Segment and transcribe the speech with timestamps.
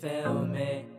[0.00, 0.89] feel me?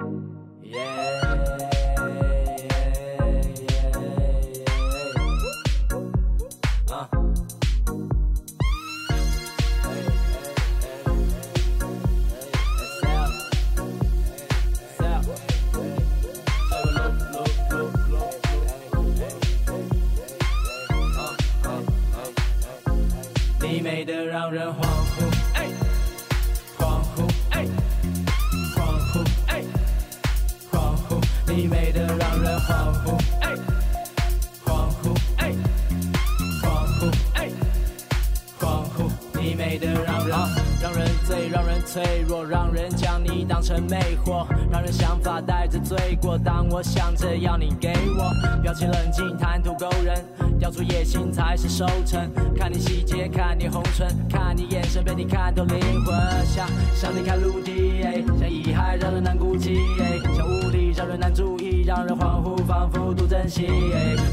[47.62, 48.34] 你给我，
[48.64, 50.26] 表情冷静，谈吐勾人，
[50.58, 52.28] 雕出野心才是收成。
[52.58, 63.68] 看你细节，看你红唇，看你眼神被你看透灵魂，像像你看陆地，哎像遗骸让人难估计，哎像雾里让人难注意，让人恍惚，仿佛独珍惜，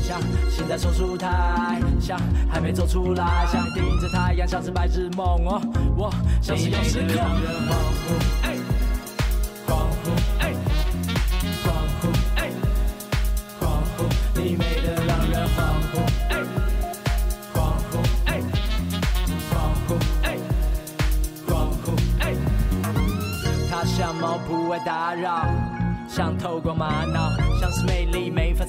[0.02, 0.18] 像
[0.48, 2.18] 心在手术台，像
[2.48, 5.60] 还没走出来，像盯着太阳，像是白日梦哦，
[5.94, 7.20] 我像是有时刻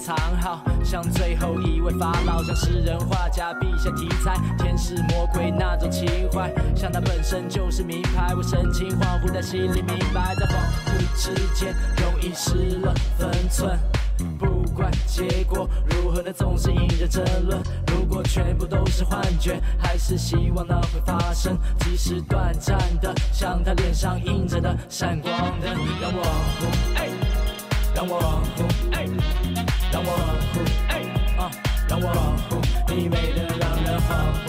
[0.10, 8.34] 藏好，像最后一位法老，像诗人画家笔下题材，天使魔鬼那种情怀，像他本身就是名牌。
[8.36, 13.78] 我神情恍惚，但心里明白，在恍惚之间容易失了分寸。
[14.40, 17.62] 不管结果如何，的总是引人争论。
[17.94, 26.24] 如果全部都是幻觉，还是希望那会发生，即使短暂的，像他脸上印着的闪光灯，让我，
[27.94, 28.42] 让我，
[28.94, 29.06] 哎，
[29.92, 30.12] 让我
[30.54, 31.02] 哭，哎，
[31.38, 31.50] 啊，
[31.88, 32.06] 让我
[32.48, 32.62] 哭，
[32.94, 34.10] 你美得让人恍
[34.46, 34.48] 惚，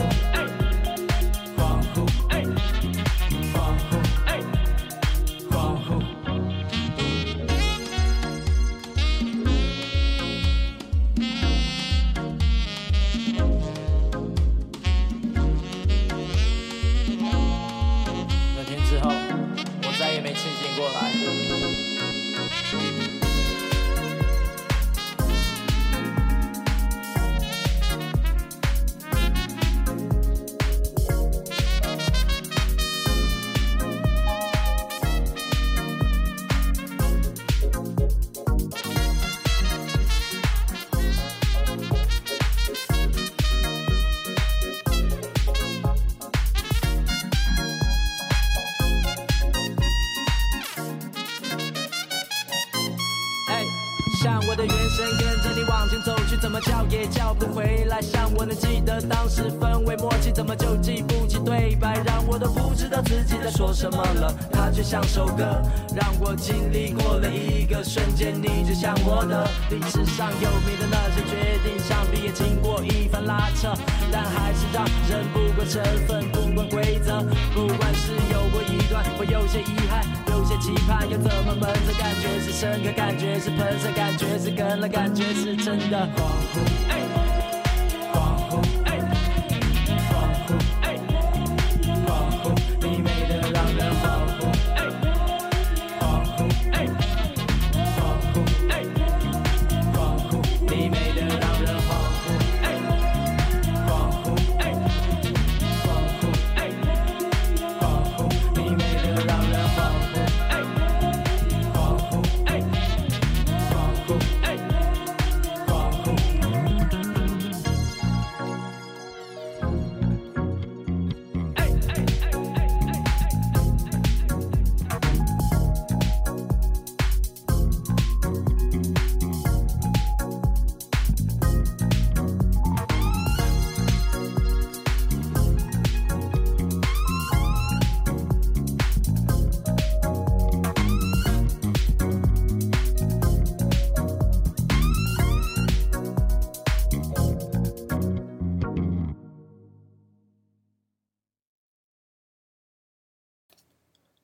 [64.91, 65.63] 像首歌，
[65.95, 68.35] 让我经历过了一个瞬间。
[68.35, 73.73] 你就像我的历史上有名的那些决定，想必也经过一番拉扯，
[74.11, 77.23] 但还是让人不管身份，不管规则，
[77.55, 81.95] 不管是有过一段或有些遗憾，有些期盼，又怎么闷着？
[81.97, 86.90] 感觉是深刻，感觉是喷射，感觉是跟了，感觉是真的恍惚，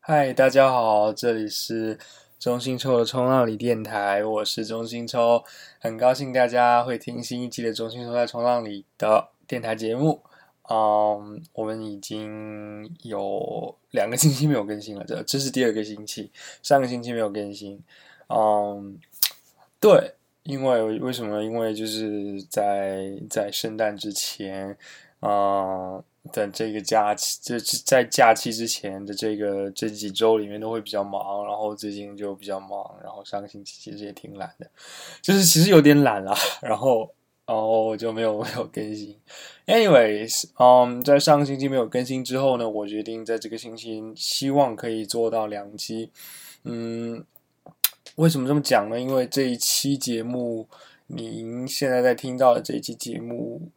[0.08, 1.98] 嗨，大家好，这里是
[2.38, 5.42] 中心抽的冲浪里电台，我是中心抽，
[5.80, 10.22] 很高兴大家会听新一季的中心抽在冲浪里的电台节目。
[10.70, 16.30] 嗯，我们已经有两个星期没有更新了，这这是第二个星期，
[16.62, 17.82] 上个星期没有更新。
[18.28, 18.96] 嗯，
[19.80, 20.14] 对，
[20.44, 21.42] 因为为什么？
[21.42, 24.78] 因为就是在在圣诞之前，
[25.18, 26.00] 啊
[26.32, 34.70] 等这个假期，就是在假期之前的这个这几周里面都会比较忙，然后最近就比较忙，然后上个星期其实也挺懒的，
[35.20, 37.12] 就是其实有点懒了，然后。
[37.48, 39.16] 然后我就没有没有更新。
[39.66, 46.10] Anyways，嗯，在上个星期没有更新之后呢，我决定在这个星期希望可以做到两期。
[46.64, 47.24] 嗯，
[48.16, 48.98] 为什么这么讲呢？
[49.00, 50.66] 因为这一期节目，
[51.06, 53.68] 您现在在听到的这一期节目，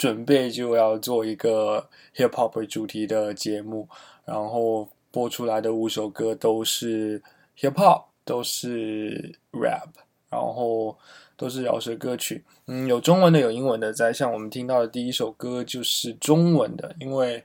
[0.00, 1.86] 准备就要做一个
[2.16, 3.86] hip hop 主题的节目，
[4.24, 7.22] 然后播出来的五首歌都是
[7.58, 9.90] hip hop，都是 rap，
[10.30, 10.96] 然后。
[11.40, 13.90] 都是饶舌歌曲，嗯，有中文的，有英文的。
[13.94, 17.42] 在像我们听到的第一首歌就是中文的，因为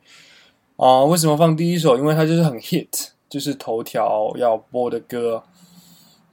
[0.75, 1.97] 啊，为什么放第一首？
[1.97, 5.41] 因为它就是很 hit，就是头条要播的歌。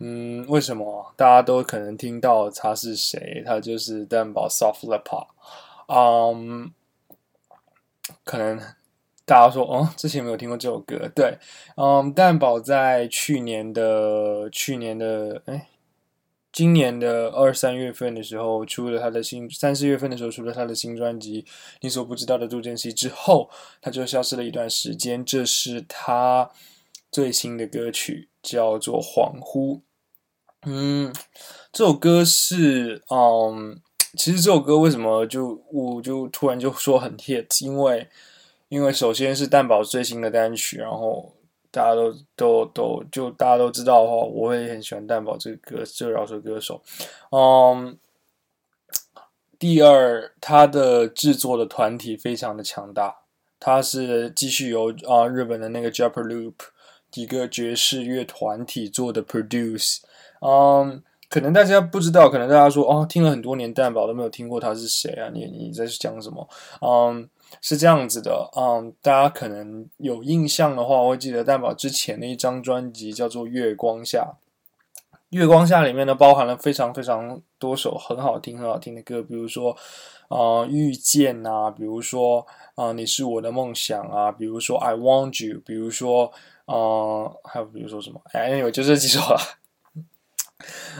[0.01, 1.15] 嗯，为什么？
[1.15, 3.45] 大家都可能听到他是谁？
[3.47, 5.29] 他就是蛋堡 Soft Lepa。
[5.93, 6.73] 嗯，
[8.25, 8.59] 可能
[9.25, 11.11] 大家说哦，之前没有听过这首歌。
[11.15, 11.39] 对，
[11.77, 15.69] 嗯，蛋宝在去年的去年的哎。
[16.53, 21.43] 今年的二三月份的时候，出了他的新三四月份的时候出了他的新专辑
[21.81, 23.49] 《你所不知道的杜振熙》之后，
[23.81, 25.25] 他就消失了一段时间。
[25.25, 26.51] 这是他
[27.11, 29.79] 最新的歌曲，叫做《恍惚》。
[30.67, 31.11] 嗯，
[31.73, 33.81] 这首歌是嗯，
[34.17, 37.65] 其实这首歌为什么就我就突然就说很 hit？
[37.65, 38.09] 因为
[38.69, 41.33] 因为首先是蛋堡最新的单曲，然后。
[41.75, 46.83] 大家都都都就大家都知道的话，我会很喜欢蛋堡这个歌这个饶舌歌手。
[47.31, 47.97] 嗯，
[49.59, 53.21] 第二，他的制作的团体非常的强大，
[53.59, 56.57] 他是继续由啊日本的那个 Japper Loop
[57.15, 60.01] 一个爵士乐团体做的 produce。
[60.43, 61.03] 嗯，
[61.33, 65.31] 可能大家不知道，可能大家说哦，听了很多年蛋堡都没有听过他是谁啊？
[65.33, 66.47] 你你在讲什么？
[66.83, 67.29] 嗯。
[67.61, 74.35] 是这样子的，嗯，大家可能有印象的话，我会记得蛋宝之前的一张专辑叫做《月光下》，
[75.37, 79.77] 《月光下》里面呢包含了非常非常多首很好听很好听的歌，比如说
[80.29, 86.33] 啊遇见啊，比如说啊你是我的梦想啊，比如说 I want you，比如说
[86.65, 89.62] 啊还有比如说什么，哎，有就这几首了。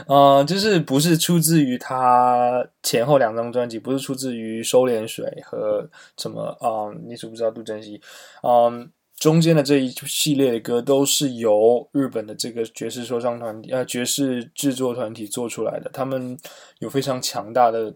[0.07, 8.01] 嗯，就是不是出自于他前后两张专辑，不是出自于收敛水和什么嗯，你知不知道杜珍熙？
[8.41, 16.37] 嗯，中间的这一系列的歌都是由日本的这个爵士说唱团体呃爵士制作团体做出来的，他们
[16.79, 17.93] 有非常强大的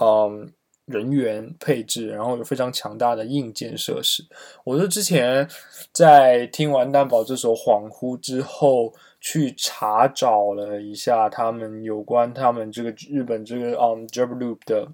[0.00, 0.52] 嗯
[0.86, 4.24] 人员配置，然后有非常强大的硬件设施。
[4.64, 5.48] 我是之前
[5.92, 8.92] 在听完蛋堡这首《恍惚》之后。
[9.28, 14.86] 去查找了一下他们有关他们这个日本这个嗯 j a b Loop 的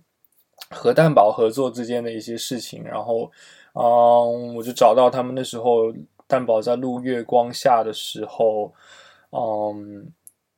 [0.71, 3.31] 和蛋堡合作之间的一些事情，然后
[3.75, 5.93] 嗯，我就找到他们那时候
[6.27, 8.73] 蛋堡在录《月光下》的时候，
[9.33, 10.11] 嗯，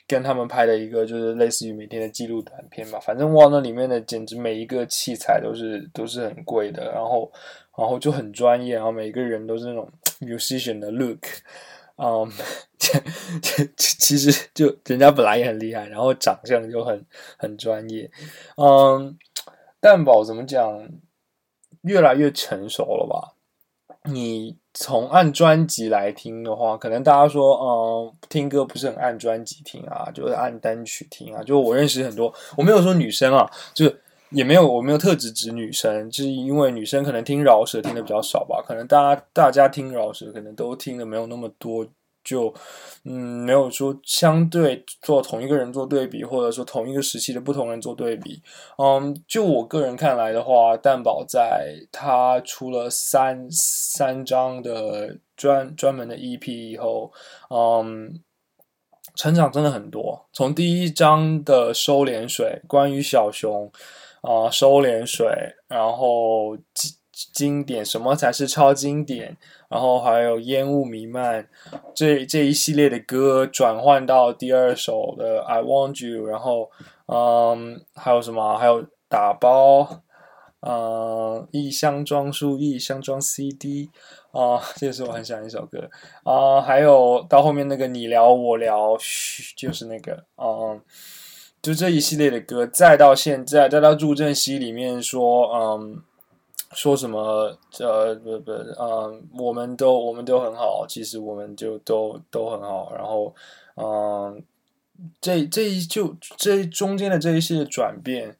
[0.07, 3.01] 跟他们拍的一个就是类似于每天的记录短片吧。
[3.01, 7.29] 反正哇，那里面的简直每一个器材都是都是很贵的，然后
[7.77, 9.89] 然后就很专业，然后每个人都是那种
[10.21, 11.27] musician 的 look。
[11.97, 12.31] 嗯，
[12.79, 12.99] 这
[13.41, 17.05] 这其实就人家本来也很厉害，然后长相就很
[17.39, 18.11] 很专业。
[18.57, 19.17] 嗯，
[19.81, 20.89] 蛋宝怎么讲，
[21.83, 23.35] 越来越成熟了吧？
[24.11, 31.43] 你从按专辑来听的话，可能大家说，嗯，听歌不是很按专辑听啊，就是按单曲听啊。
[31.43, 34.04] 就我认识很多，我没有说女生啊，就是。
[34.35, 41.87] 也没有，我没有特指指女生，就是因为女生可能听饶舌听的比较少吧，可能大家大家听饶舌可能都听的没有那么多，
[42.25, 42.53] 就
[43.05, 43.13] 嗯
[43.45, 48.43] 没有说相对做同一个人做对比，或者说同一个时期的不同人做对比。
[48.79, 57.13] 嗯，就我个人看来的话，蛋宝在他出了三三张的专专门的 EP 以后，
[57.51, 58.21] 嗯，
[59.15, 60.27] 成长真的很多。
[60.33, 63.71] 从第一张的收敛水，关于小熊。
[64.25, 65.27] 啊，收敛水，
[65.69, 69.37] 然后经经典，什么才是超经典？
[69.69, 71.47] 然后还有烟雾弥漫，
[71.95, 76.71] 这这一系列的歌转换到第二首的 I Want You，然后
[77.07, 78.57] 嗯，还有什么？
[78.57, 80.03] 还有打包，
[80.61, 83.91] 嗯，一箱装书，一箱装 CD，
[84.33, 85.91] 啊，这也是我很喜欢一首歌
[86.23, 86.63] 啊。
[86.63, 90.81] 还有到后面那个你聊我聊，嘘，就是那个，嗯。
[91.65, 96.03] 就这一系列的歌，再到现在，再到《助阵西》里面说，嗯，
[96.73, 102.93] 说什么呃不不嗯，我们都我们都很好，其实我们就都都很好。
[102.95, 103.35] 然后
[103.77, 104.43] 嗯，
[105.23, 108.37] 这这一就这中间的这一系列转变，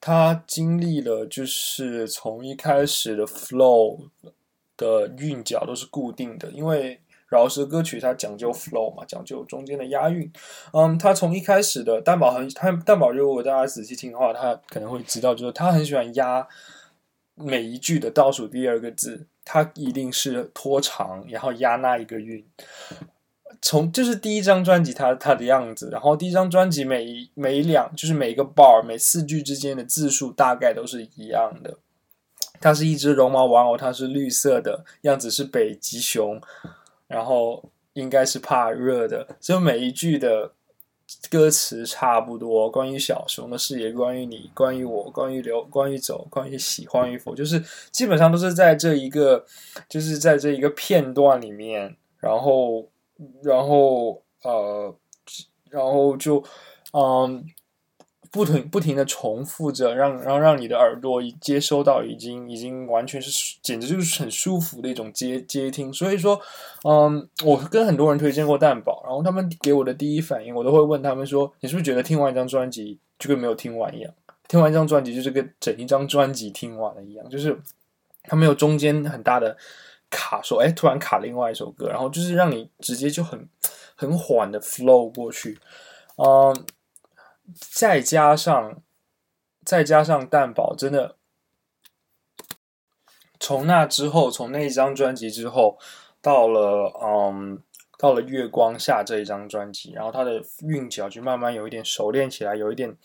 [0.00, 3.98] 他经历了就是从一开始的 flow
[4.76, 7.00] 的韵脚都是固定的，因为。
[7.28, 10.30] 饶舌歌曲它讲究 flow 嘛，讲究中间的押韵。
[10.72, 16.46] 嗯，他从一开始的蛋堡很，他蛋堡如果大家仔细听的话，他可能会知道，就是他很喜欢压
[17.34, 22.44] 每一句的倒数第二个字，他一定是拖长，然后压那一个韵。
[23.60, 31.76] 从就是第一张专辑，他他的样子，然后第一张专辑每一每两就是每一个 bar 每四句之间的字数大概都是一样的。
[32.60, 36.40] 它是一只绒毛玩偶，它是绿色的，样子是北极熊。
[37.08, 37.60] 然后
[37.94, 40.52] 应该是怕热的，所以每一句的
[41.28, 42.70] 歌词差不多。
[42.70, 47.60] 关于小熊的事业，关于你，关于我，关于留，关于走，关于喜欢与否，就是
[47.90, 49.44] 基本上都是在这一个，
[49.88, 51.96] 就是在这一个片段里面。
[52.20, 52.88] 然后，
[53.42, 54.94] 然后，呃，
[55.70, 56.44] 然后就，
[56.92, 57.44] 嗯。
[58.30, 65.92] 不停不停的重复着，让让让你的耳朵接收到，已经已经完全是，简直就是很舒服的一种接接听。
[65.92, 66.40] 所以说，
[66.84, 74.12] 嗯，我跟很多人推荐过蛋堡，然后他们给我的第一反应，我都会问他们说：“你是不是觉得听完一张专辑就跟没有听完一样？
[74.46, 77.58] 听完一张专辑就是跟整一张专辑听完了一样，就是
[78.24, 79.56] 它没有中间很大的
[80.10, 83.48] 卡，说哎突然卡另外一首歌，然后就是让你直接就很
[83.94, 85.58] 很缓的 flow 过去，
[86.16, 86.54] 嗯。”
[87.54, 88.82] 再加上，
[89.64, 91.16] 再加上蛋堡，真的，
[93.40, 95.78] 从那之后，从那一张专辑之后，
[96.20, 97.62] 到了嗯，
[97.98, 102.96] 到了月光下这一张专辑，然后他的韵脚就慢慢有一点熟练起来，有一点，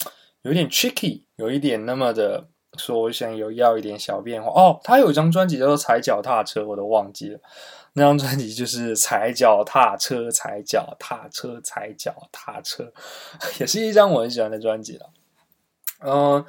[0.42, 4.80] 有一点 tricky，有一点那么的说，我想有要一点小变化哦。
[4.84, 7.40] 他有一张专辑叫做《踩脚踏车》，我都忘记了。
[7.94, 12.92] 那张专辑就是踩脚踏车，踩脚踏车，踩脚踏车，
[13.60, 15.10] 也是一张我很喜欢的专辑了。
[16.06, 16.44] 嗯，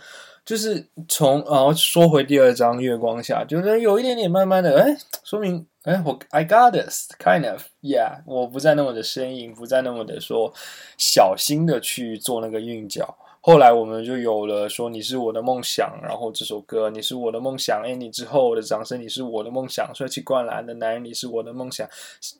[0.44, 10.52] 就是从然后说回第二张月光下，就是有一点点慢慢的，哎，说明哎我 I got this kind of yeah，我不再那么的生硬，不再那么的说
[10.96, 13.18] 小心的去做那个韵脚。
[13.46, 21.86] 后来我们就有了说你是我的梦想，然后这首歌你是我的梦想，哎，你之后的掌声你是我的梦想，帅气灌篮的男人你是我的梦想，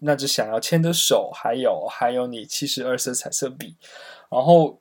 [0.00, 3.75] 那只想要牵的手，还有还有你七十二色彩色笔，
[4.30, 4.78] 然后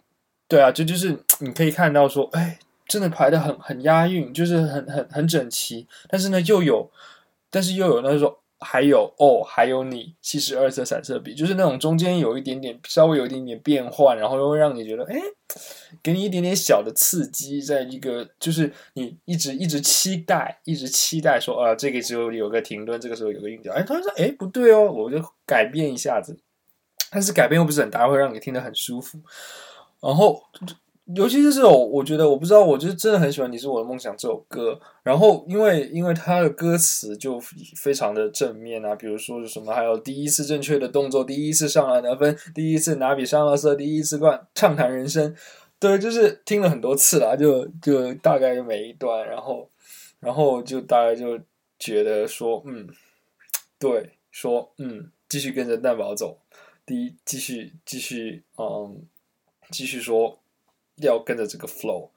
[0.47, 6.89] 对啊，这就是 你可以看到说，哎，真的排的很很押韵，就是很很很整齐，但是呢又有，
[7.51, 8.33] 但是又有那种。
[8.63, 15.15] 还有哦，还有你七十二色彩色笔，就是那种中间有一点点稍微有一点点变换，然后又会让你觉得，哎，
[16.01, 26.39] 给你一点点小的刺激，在一个就是你一直一直期待，一直期待说，啊，这个时候有个停顿，这个时候有个韵脚，哎，突然说，哎，不对哦，我就改变一下子，
[27.11, 29.19] 但是改变又不是很大，会让你听得很舒服，
[29.99, 30.41] 然后。
[31.05, 34.79] 尤其是这首，我觉得我不知道，我就是真的很喜欢《你是我的梦想》这首歌。
[35.03, 37.37] 然后，因为因为它的歌词就
[37.75, 45.35] 非常的正面啊，比如说是什么，还有第一次正确的动作，第一次上篮得分，第一次拿笔上了色，第一次灌畅谈人生。
[45.77, 49.69] 对，就是听了很多次了，就就大概每一段，然后
[50.21, 51.37] 然后就大概就
[51.77, 52.87] 觉得说，嗯，
[53.77, 56.39] 对，说嗯，继续跟着蛋宝走，
[56.85, 59.01] 第一，继续继续，嗯，
[59.69, 60.39] 继续说。
[60.97, 62.09] 要跟着这个 flow，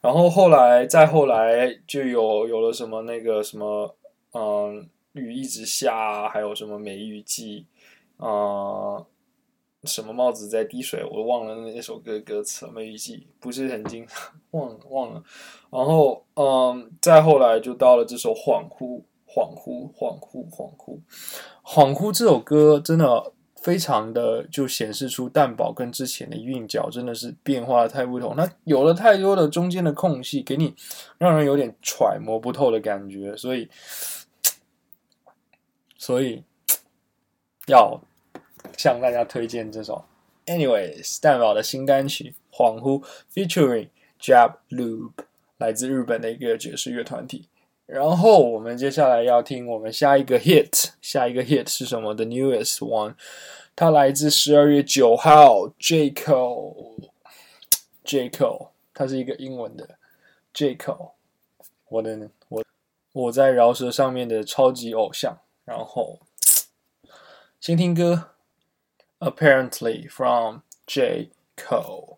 [0.00, 3.94] 然后后来再后来就有有了什么那个什么，
[4.32, 7.66] 嗯，雨一直下，还有什么梅雨季，
[8.16, 9.04] 啊，
[9.84, 12.66] 什么帽子在滴水，我忘了那首歌歌词。
[12.68, 15.22] 梅雨季不是很经常 忘了忘了。
[15.70, 21.00] 然后嗯，再后来就到了这首恍惚恍惚恍惚恍惚
[21.62, 23.32] 恍惚这首歌真的。
[23.62, 30.74] 非常的就显示出蛋堡跟之前的韵脚真的是变化太不同，它有了太多的中间的空隙，给你
[31.16, 33.68] 让人有点揣摩不透的感觉，所以
[35.96, 36.42] 所以
[37.66, 38.00] 要
[38.76, 40.04] 向大家推荐这首
[40.46, 43.00] Anyways 蛋堡的新单曲《恍惚》
[43.32, 43.88] ，featuring
[44.20, 45.12] Jab Loop，
[45.58, 47.46] 来自日本的一个爵士乐团体。
[47.92, 53.16] 然后我们接下来要听我们下一个 hit，下一个 hit 是什么？The newest one，
[53.76, 57.00] 它来自十二月九号，J Cole，J
[58.30, 59.98] Cole，它是一个英文的
[60.54, 61.10] J Cole，
[61.90, 62.64] 我的我
[63.12, 65.38] 我在饶舌上面的超级偶像。
[65.66, 66.18] 然后
[67.60, 68.30] 先听歌
[69.18, 72.16] ，Apparently from J Cole。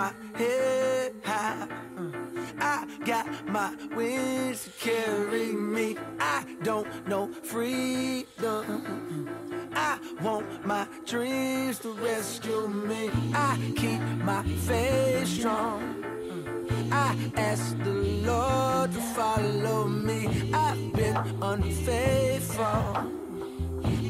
[0.00, 1.68] My head high.
[1.96, 2.14] Mm.
[2.58, 5.96] I got my wings to carry me.
[6.18, 8.64] I don't know freedom.
[8.80, 9.28] Mm.
[9.74, 13.10] I want my dreams to rescue me.
[13.34, 15.80] I keep my faith strong.
[16.02, 16.92] Mm.
[17.06, 17.98] I ask the
[18.30, 20.50] Lord to follow me.
[20.54, 22.86] I've been unfaithful.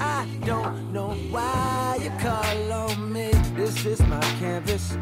[0.01, 3.33] I don't know why you call on me.
[3.57, 4.97] This is my canvas.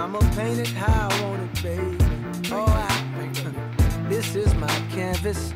[0.00, 1.98] I'ma paint it how I want it, baby.
[2.50, 5.52] Oh, I, this is my canvas.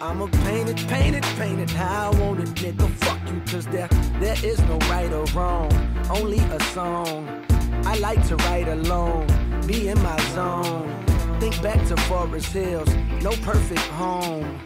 [0.00, 2.88] I'ma paint it, paint it, paint it how I want it, nigga.
[3.04, 3.88] Fuck you, cause there,
[4.18, 5.70] there is no right or wrong,
[6.08, 7.28] only a song.
[7.84, 9.26] I like to write alone,
[9.66, 10.88] be in my zone.
[11.38, 12.88] Think back to Forest Hills,
[13.20, 14.58] no perfect home.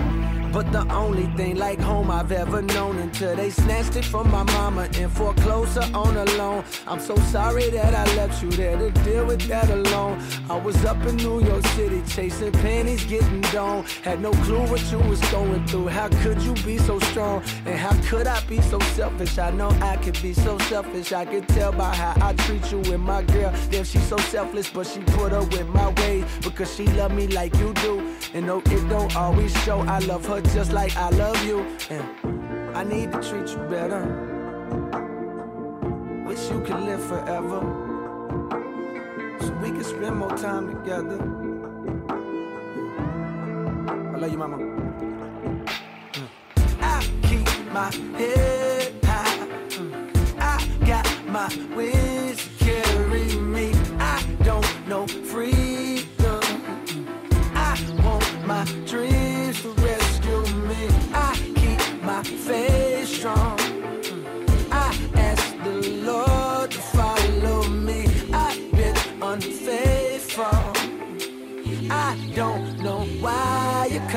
[0.53, 4.43] But the only thing like home I've ever known until they snatched it from my
[4.43, 6.65] mama and foreclosed her on a loan.
[6.89, 10.21] I'm so sorry that I left you there to deal with that alone.
[10.49, 13.85] I was up in New York City chasing pennies, getting down.
[14.03, 15.87] Had no clue what you was going through.
[15.87, 17.45] How could you be so strong?
[17.65, 19.39] And how could I be so selfish?
[19.39, 21.13] I know I could be so selfish.
[21.13, 23.55] I could tell by how I treat you with my girl.
[23.71, 27.29] Damn, she's so selfless, but she put up with my ways because she love me
[27.29, 28.10] like you do.
[28.33, 29.81] And no, it don't always show.
[29.81, 31.67] I love her just like I love you.
[31.91, 34.03] And I need to treat you better.
[36.25, 37.61] Wish you could live forever.
[39.41, 41.19] So we can spend more time together.
[43.91, 44.59] I love you, mama.
[46.13, 46.29] Mm.
[46.81, 49.47] I keep my head high.
[49.71, 50.39] Mm.
[50.39, 52.10] I got my wings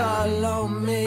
[0.04, 1.04] call on me.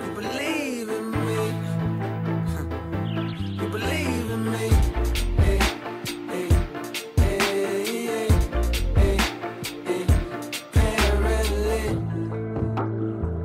[0.00, 1.38] You believe in me.
[3.60, 4.66] You believe in me.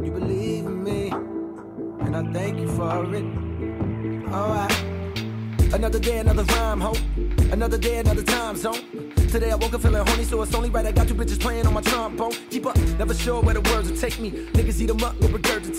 [0.06, 1.01] You believe in me,
[2.06, 3.40] and I thank you for it.
[5.81, 6.93] Another day, another rhyme, ho.
[7.51, 9.11] Another day, another time zone.
[9.29, 11.65] Today I woke up feeling horny, so it's only right I got two bitches playing
[11.65, 12.33] on my trombone.
[12.51, 14.29] Keep up, never sure where the words will take me.
[14.29, 15.27] Niggas eat them up, no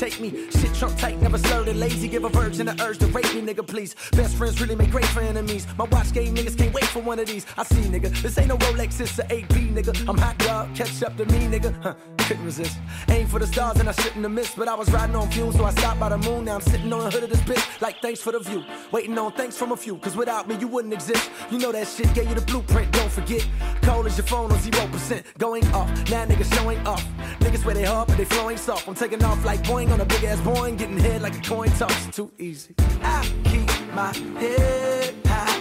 [0.02, 0.50] take me.
[0.50, 2.08] Shit trump tight, never slurred and lazy.
[2.08, 3.94] Give a virgin the urge to rape me, nigga, please.
[4.12, 5.64] Best friends really make great for enemies.
[5.78, 7.46] My watch game niggas can't wait for one of these.
[7.56, 10.08] I see, nigga, this ain't no Rolex, it's a AP, nigga.
[10.08, 11.72] I'm hot, dog, catch up to me, nigga.
[11.82, 11.94] Huh,
[12.32, 12.78] couldn't resist.
[13.10, 15.54] Aim for the stars and I shouldn't have missed, but I was riding on fumes,
[15.56, 16.46] so I stopped by the moon.
[16.46, 18.64] Now I'm sitting on the hood of this bitch, like thanks for the view.
[18.90, 21.30] Waiting on thanks from a few, cause without me you wouldn't exist.
[21.50, 23.46] You know that shit gave you the blueprint, don't forget.
[23.82, 25.90] Cold as your phone on 0%, going off.
[26.10, 27.06] Now niggas showing off.
[27.40, 28.88] Niggas where they hard, but they flowing soft.
[28.88, 31.68] I'm taking off like Boeing on a big ass Boeing, getting hit like a coin
[31.72, 32.16] toss.
[32.16, 32.74] Too easy.
[33.02, 35.52] I keep my head high.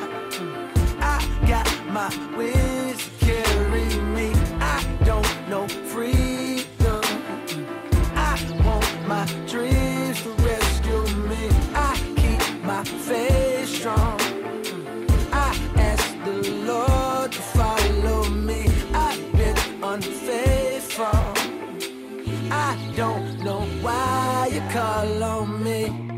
[1.02, 2.81] I got my wings
[9.12, 11.44] my dreams to rescue me.
[11.90, 14.18] I keep my faith strong.
[15.48, 15.50] I
[15.90, 16.38] ask the
[16.72, 18.62] Lord to follow me.
[18.94, 21.24] I've been unfaithful.
[22.70, 26.11] I don't know why you call on me.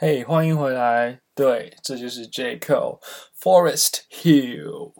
[0.00, 1.18] 嘿欢迎回来。
[1.34, 3.00] 对，这就是 J Cole
[3.36, 4.92] Forest Hill。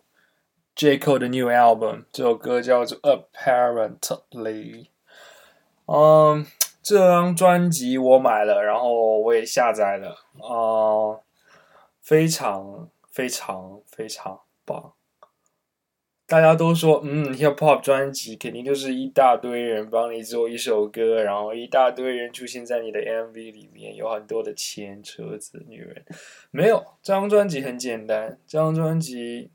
[0.74, 4.88] J Cole 的 new album，这首歌叫做 Apparently。
[5.86, 6.44] 嗯，
[6.82, 11.22] 这张专辑我买了，然后我也下载了，啊、
[12.00, 14.94] 非常非常非常棒。
[16.28, 26.04] 大家都说，嗯，hip hop 专辑肯定就是一大堆人帮你做一首歌，然后一大堆人出现在你的 MV 里面，有很多的钱、车子、女人。
[26.50, 29.50] 没有，这张专辑很简单，这张专辑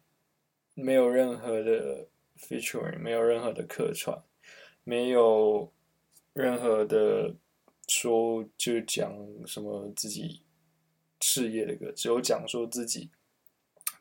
[0.73, 2.07] 没有任何的
[2.39, 4.23] featuring，没有任何的客串，
[4.83, 5.71] 没有
[6.33, 7.35] 任何的
[7.87, 10.41] 说就讲什么自己
[11.21, 13.11] 事业的歌，只有讲说自己。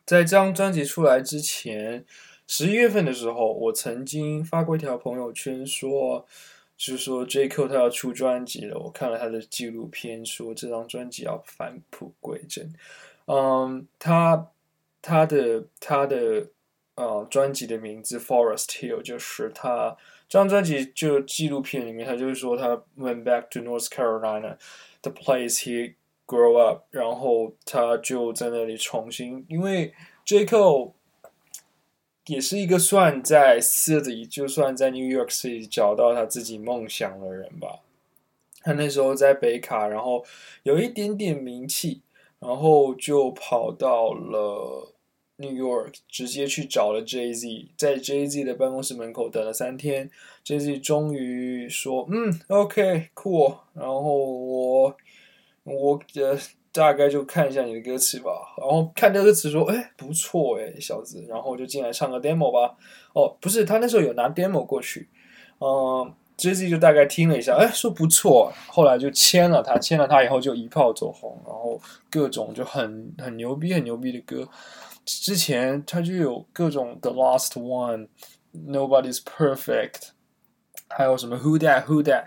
[0.05, 2.03] 在这张专辑出来之前，
[2.47, 6.25] 十一月份的时候，我曾经发过一条朋友圈，说，
[6.77, 8.77] 就是说 J Q 他要出专辑了。
[8.77, 12.73] 我看了他的纪录片，说这张专辑要返璞归真。
[13.25, 14.51] 嗯，他
[15.01, 16.49] 他的他的
[16.95, 19.95] 呃专辑的名字 Forest Hill，就是他
[20.27, 25.93] 这张专辑就纪录片里面，他就是说他 went back to North Carolina，the place he
[26.27, 29.93] grew up，然后他就在那里重新，因为
[30.25, 30.93] J Cole
[32.27, 37.79] 也是一个算在 City，就算在 New York City 找到他自己梦想的人吧。
[38.61, 40.23] 他那时候在北卡，然后
[40.63, 42.01] 有一点点名气，
[42.39, 44.93] 然后就跑到了
[45.37, 50.09] New York，直接去找了 Jay Z，在 Jay Z 的办公室门口等了三天
[50.45, 54.97] ，Jay Z 终于说：“嗯，OK，cool。”然后我。
[55.65, 56.37] 我呃
[56.73, 62.75] 大概就看一下你的歌词吧，然后看歌词说，哎，不错哎，小子，然后就进来唱个 demo 吧。
[63.13, 65.07] 哦，不是，他那时候有拿 demo 过去，
[65.59, 74.49] 嗯，J Z 就大概听了一下，哎，说不错，后来就签了他，签了他以后就一炮走红，然后各种就很很牛逼、很牛逼的歌。
[75.05, 80.09] 之前他就有各种 The Last One，Nobody's Perfect。
[80.95, 82.25] 还有什么 Who That Who That，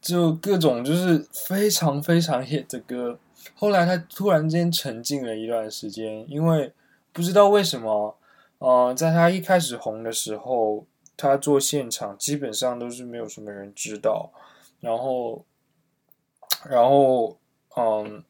[0.00, 3.18] 就各种就是非常非常 hit 的歌。
[3.54, 6.72] 后来他突然间沉静了一段时间，因为
[7.12, 8.16] 不知道为什么，
[8.58, 14.30] 呃，在他一开始红的时候，他做现场基本上都是没有什么人知道。
[14.80, 15.44] 然后，
[16.68, 17.38] 然后，
[17.76, 18.24] 嗯，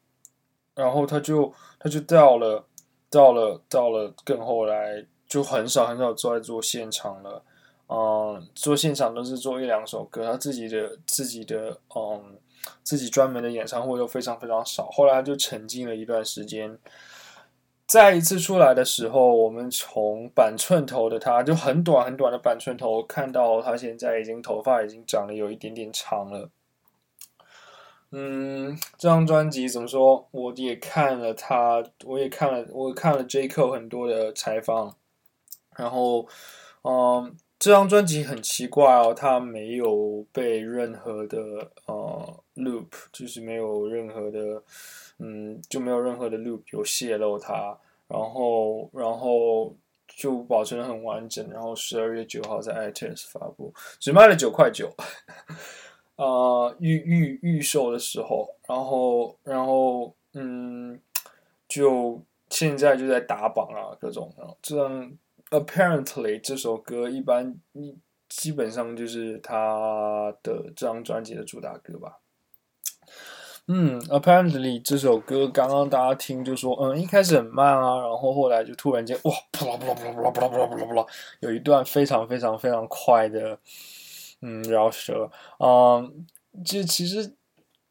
[0.74, 2.66] 然后他就他就到了
[3.08, 7.42] 到了到了更后来，就很少很少在做现场了。
[7.88, 12.38] 嗯，做现场都是做一两首歌，他自己的自己的嗯，
[12.82, 14.88] 自己专门的演唱会又非常非常少。
[14.90, 16.78] 后来就沉浸了一段时间，
[17.86, 26.50] 再一次出来的时候，我们从板寸头的他就很短很短的板寸头，看到他现在已经头发已经长得有一点点长了。
[28.10, 30.28] 嗯，这张专辑怎么说？
[30.30, 34.96] 我也看了他，我也看了，我看了 j co 很多的采访，
[35.76, 36.26] 然后
[36.82, 37.36] 嗯。
[37.62, 44.60] 这张专辑很奇怪哦，它没有被任何的呃 loop，就是没有任何的，
[45.20, 49.72] 嗯，就没有任何的 loop 有泄露它，然后然后
[50.08, 54.92] 就保存的很完整，然后十二月九号在 iTunes 发布，只卖了九块九，
[56.16, 61.00] 呃预预预售的时候，然后然后嗯，
[61.68, 62.20] 就
[62.50, 65.16] 现在就在打榜啊，各种这张。
[65.52, 67.54] apparently 这首歌一般
[68.28, 72.18] 基本上就是他的这张专辑的主打歌吧。
[73.68, 81.06] 嗯 apparently 这首歌刚刚大家听就说嗯一开始很慢啊然后后来就突然间哇不啦不啦不啦不啦不啦不啦不啦
[81.38, 83.56] 有一段非常非常非常快的
[84.40, 85.30] 嗯饶舌。
[85.58, 86.02] 啊
[86.64, 87.34] 这其实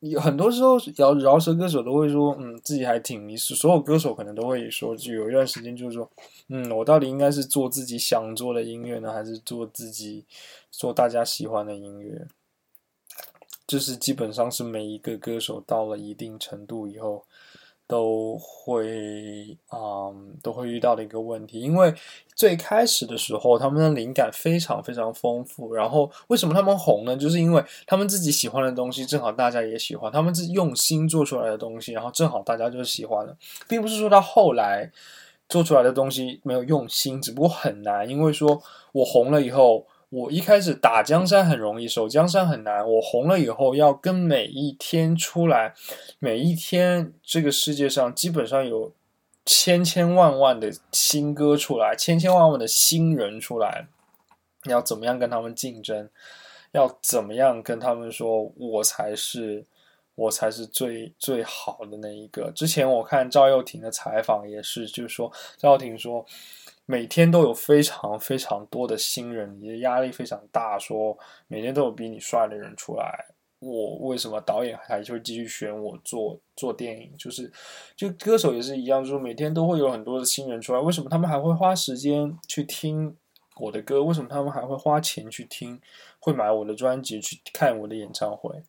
[0.01, 3.55] 有很多时候，饶饶舌歌手都会说，嗯，自己还挺迷失。
[3.55, 6.09] 所有歌手可能都会说，就有一段时间就是说，
[6.49, 10.25] 嗯，我到底应该是做自己想做的音乐呢，还是做自己
[10.71, 12.27] 做大家喜欢的音乐？
[13.67, 17.23] 就是基本上是每一个歌手到了一定程度以后。
[17.91, 21.93] 都会嗯都会遇到的一个问题，因为
[22.33, 25.73] 最开始的时候，他们的灵感非常非常丰富。
[25.73, 27.17] 然后为什么他们红呢？
[27.17, 33.35] 就是因为他们自己喜欢的东西，正好大家也喜欢，他们自用心做出来的东西，然后正好大家就喜欢了，
[33.67, 34.89] 并不是说他后来
[35.49, 38.09] 做出来的东西没有用心，只不过很难。
[38.09, 39.85] 因为说我红了以后。
[40.11, 42.85] 我一开始打江山很容易，守江山很难。
[42.85, 45.73] 我红了以后，要跟每一天出来，
[46.19, 48.91] 每一天这个世界上基本上有
[49.45, 53.87] 千千万万的新歌出来，千千万万的新人出来，
[54.65, 56.09] 要怎么样跟他们竞争？
[56.73, 59.65] 要怎么样跟他们说，我才是
[60.15, 62.51] 我才是最最好的那一个？
[62.51, 66.25] 之前我看赵又廷的采访也是，就是说赵又廷说。
[66.91, 70.77] 每天都有非常非常多的新人，你的压力非常大。
[70.77, 73.27] 说每天都有比你帅的人出来，
[73.59, 77.15] 我为什么导演还会继续选我做做电影？
[77.17, 77.49] 就是
[77.95, 83.15] 就歌手也是一样，就是每天都会有很多的新人出来，为什么他们还会花时间去听
[83.55, 84.03] 我的歌？
[84.03, 85.79] 为什么他们还会花钱去听，
[86.19, 88.61] 会买我的专辑，去看我的演唱会？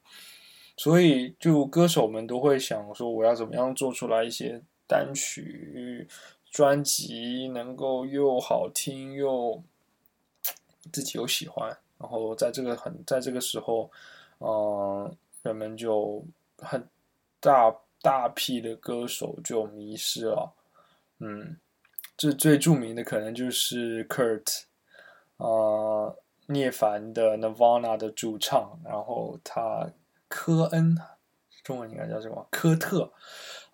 [0.77, 6.07] 所以，就歌手们都会想说，我要怎么样做出来一些单曲、
[6.53, 9.61] 专辑，能够又好听又
[10.93, 11.77] 自己又喜欢。
[11.99, 13.91] 然后，在这个很在这个时候，
[14.39, 16.25] 嗯，人们就
[16.59, 16.87] 很
[17.41, 20.53] 大大批的歌手就迷失了。
[21.19, 21.57] 嗯，
[22.17, 24.63] 这最著名的可能就是 Kurt，
[25.39, 26.15] 啊，
[26.47, 29.91] 涅凡的 Nirvana 的主唱，然后他。
[30.35, 30.97] 科恩，
[31.63, 32.49] 中文应该叫什么？
[32.51, 33.13] 科特，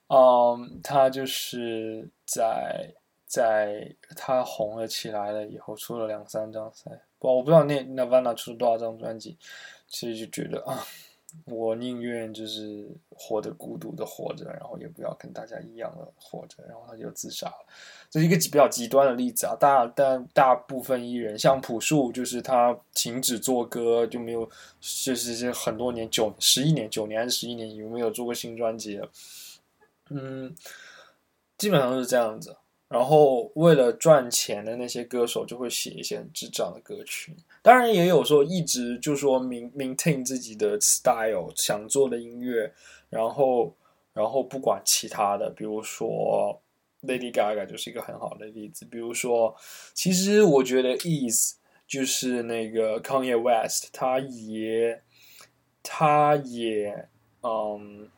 [0.08, 2.92] 嗯，他就是在
[3.26, 9.38] 在他红了起来了以后，出了两三张赛，不，我不知道那那 Van 拿出了多少张专辑，
[9.86, 10.84] 其实就觉得啊。
[11.44, 17.66] 我宁愿就是活得孤独的活着，然后也不要跟大家一样的活着，然后他就自杀了。
[18.08, 19.54] 这是一个比较极端的例子啊。
[19.54, 24.48] 大但大部分艺人，像朴树，就是他停止做歌就没有，
[24.80, 29.06] 就是这很多年九十一年九年还是十一年，有没有做过新专辑了？
[30.10, 30.54] 嗯，
[31.56, 32.56] 基本上是这样子。
[32.88, 42.72] 然后为了赚钱的那些歌手就会写一些很智障的歌曲，当然也有说一直就说 maintain 自己的 style 想做的音乐，
[43.10, 43.76] 然后
[44.14, 46.58] 然后不管其他的，比如说
[47.02, 48.86] Lady Gaga 就是一个很好的例子。
[48.86, 49.54] 比如说，
[49.92, 55.02] 其实我觉得 Ease 就是那个 Kanye West，他也
[55.82, 57.06] 他也
[57.42, 58.08] 嗯，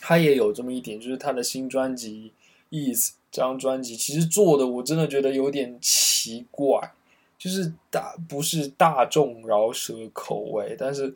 [0.00, 2.32] 他也有这么一点，就是他的新专辑
[2.70, 3.10] Ease。
[3.30, 6.92] 这张专辑其实做的我真的觉得有点奇怪，
[7.38, 11.14] 就是大不是大众饶舌口味，但是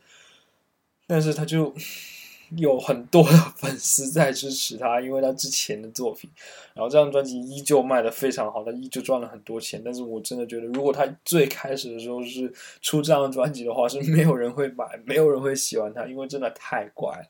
[1.07, 1.75] 但是他就
[2.59, 6.29] 有很多的粉丝在支持他，因为他之前的作品，
[6.75, 9.81] 然后这张专辑依旧卖的非常好，他依旧赚了很多钱。
[9.83, 17.25] 但是我真的觉得，如果他最开始的时候是出这张专辑的话，是没有人会买，没有人会喜欢他，因为真的太怪了。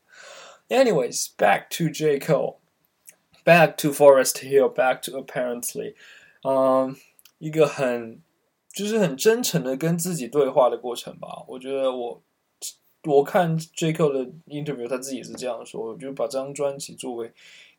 [0.72, 2.56] Anyways, back to J Cole.
[3.44, 5.96] Back to Forest Hill, back to apparently，
[6.44, 6.96] 嗯，
[7.38, 8.22] 一个很
[8.72, 11.44] 就是很真诚的跟自己对话的过程吧。
[11.48, 12.22] 我觉得我
[13.02, 15.88] 我看 J Cole 的 interview，他自己是这样说。
[15.88, 17.32] 我就把这张专辑作为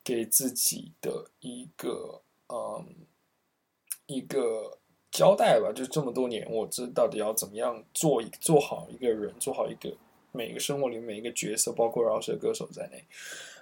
[0.04, 2.86] 给自己的一个嗯
[4.06, 4.78] 一个
[5.10, 5.72] 交代吧。
[5.74, 9.96] 就这么多年，我这到底要怎么样做一做好一个人，做好一个
[10.34, 13.06] 每个生活里每一个角色，包括饶舌歌手在内，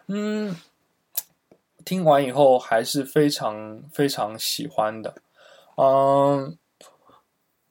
[0.08, 0.56] 嗯。
[1.84, 5.16] 听完以后还是非常非常喜欢的，
[5.78, 6.56] 嗯，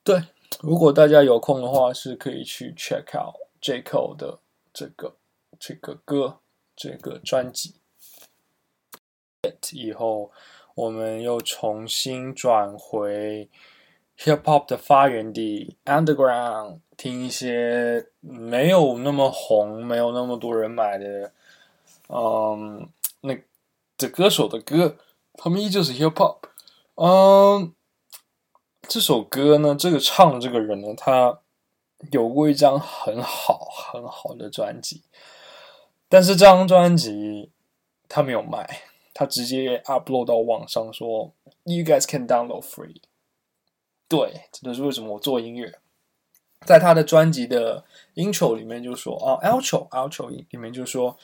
[0.02, 0.20] 对，
[0.60, 4.40] 如果大家有空的话，是可以去 check out J Cole 的
[4.74, 5.14] 这个
[5.60, 6.40] 这个歌
[6.74, 7.76] 这个专辑。
[9.70, 10.32] 以后
[10.74, 13.48] 我们又重新转回
[14.18, 21.32] hip hop 的发源地 underground，听一些没有那么红、没有那么多人买的，
[22.08, 22.86] 嗯，
[23.22, 23.34] 那。
[23.96, 24.96] 的歌手的歌，
[25.34, 26.38] 他们依旧是 hip hop。
[26.94, 27.74] 嗯，
[28.88, 31.40] 这首歌呢，这个唱的这个人呢，他
[32.10, 35.02] 有过一张很好很好的专辑，
[36.08, 37.50] 但是这张专辑
[38.08, 41.34] 他没有卖，他直接 upload 到网上说
[41.64, 43.02] ，you guys can download free。
[44.08, 45.78] 对，这就是为什么我做音乐，
[46.66, 51.18] 在他的专辑的 intro 里面就说哦，outro outro 里面就说，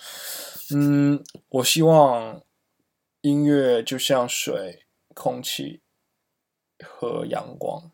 [0.72, 2.42] 嗯，我希望。
[3.22, 5.80] 音乐就像水、空气
[6.78, 7.90] 和阳光，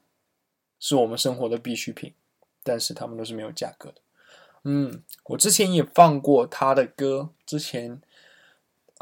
[0.79, 2.13] 是我们生活的必需品，
[2.63, 4.03] 但是他们都是没有价格的。
[4.65, 8.03] 嗯，我之前也放过他的歌，之前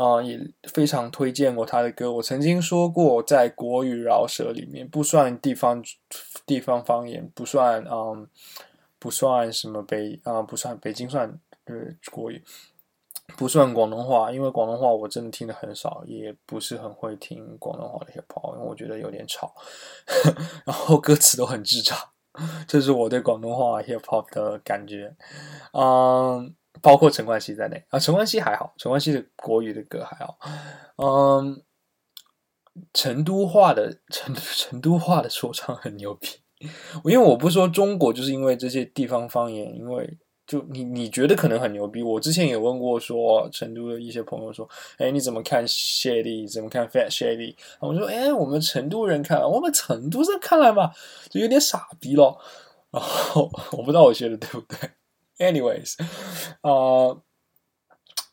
[0.02, 0.38] 啊也
[0.72, 2.12] 非常推荐过他的歌。
[2.12, 5.82] 我曾经说过，在国语饶舌里面，不算地方
[6.46, 8.26] 地方方言，不算嗯，
[8.98, 11.74] 不算什么北啊，不算北京算呃
[12.10, 12.42] 国语。
[13.36, 19.54] 不算广东话，因为广东话我真的听的很少，也不是很会听广东话的 hip hop，因为我觉得有点吵，
[20.66, 21.96] 然后歌词都很智障，
[22.66, 25.14] 这是我对广东话 hip hop 的感觉。
[25.72, 30.38] 嗯，包括陈冠希在内啊，陈冠希还好，陈冠希的国语的歌还好。
[30.96, 31.62] 嗯，
[32.92, 36.28] 成都话的 成成都话的说唱很牛逼，
[37.04, 40.18] 因为我不说中国，就是因为这些地方方言，因为。
[40.46, 47.54] 就你你觉得可能很牛逼，我之前也问过说成都的一些朋友说，哎你怎么看 Shady，怎么看 Fat Shady？
[47.78, 50.90] 我说哎我们成都人看，我们成都人看来嘛，
[51.30, 52.36] 就有点傻逼咯。
[52.90, 54.76] 然后 我不知道我学的对不对。
[55.40, 55.94] Anyways，
[56.60, 57.18] 呃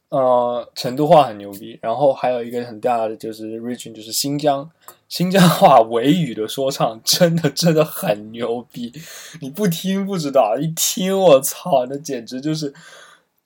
[0.10, 4.70] 呃成都话很牛逼，然后还有一个很大的就是 region 就是新疆，
[5.08, 8.92] 新疆话维语的说唱真的真的很牛逼，
[9.40, 12.74] 你不听不知道，一听我操，那简直就是，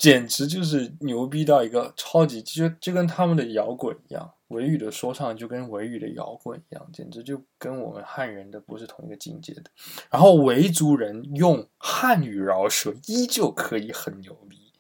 [0.02, 9.66] 简直就是牛逼到一个超级，就就跟他们的摇滚一样，维语的说唱就跟维语的摇滚一样，简直就跟我们汉人的不是同一个境界的。
[10.10, 14.74] 然后维族人用汉语饶舌依旧可以很牛逼，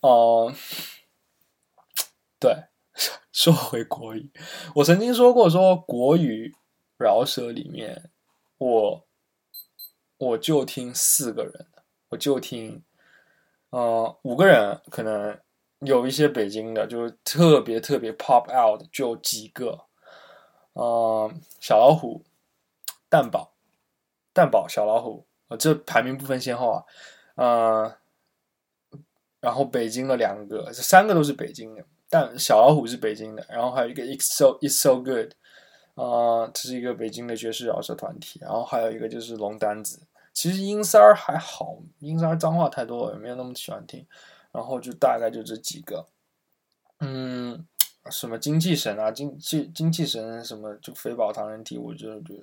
[0.00, 0.52] 哦、
[2.38, 2.64] 对。
[3.30, 4.32] 说回国语，
[4.74, 6.56] 我曾经说过，说国语
[6.98, 8.10] 饶舌里面，
[8.58, 9.06] 我
[10.16, 12.82] 我就听四个人的，我就听，
[13.70, 15.38] 呃，五个人可能
[15.80, 19.78] 有一些北京的，就是特别特别 pop out，就几个，
[20.72, 22.24] 呃，小老虎、
[23.08, 23.52] 蛋堡、
[24.32, 26.84] 蛋堡、小老虎，呃，这排名不分先后啊，
[27.34, 27.96] 呃，
[29.40, 31.84] 然后北京的两个，这三个都是北京的。
[32.10, 35.32] 但小老虎是北京的，然后还有一个 It's So It's So Good，
[35.94, 40.00] 呃，这是一个北京的爵士饶舌团体，然后还有一个就是龙丹子。
[40.38, 44.06] 其实音三儿还好，音三儿脏话太多了，也没有那么喜欢听。
[44.52, 46.06] 然后就大概就这几个，
[47.00, 47.66] 嗯，
[48.08, 52.40] 什么精气神啊，精气精气神什么，就肥宝唐人体，我真的觉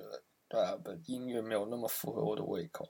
[0.50, 2.86] 得，呃，不，音乐没有那么符合我的胃口。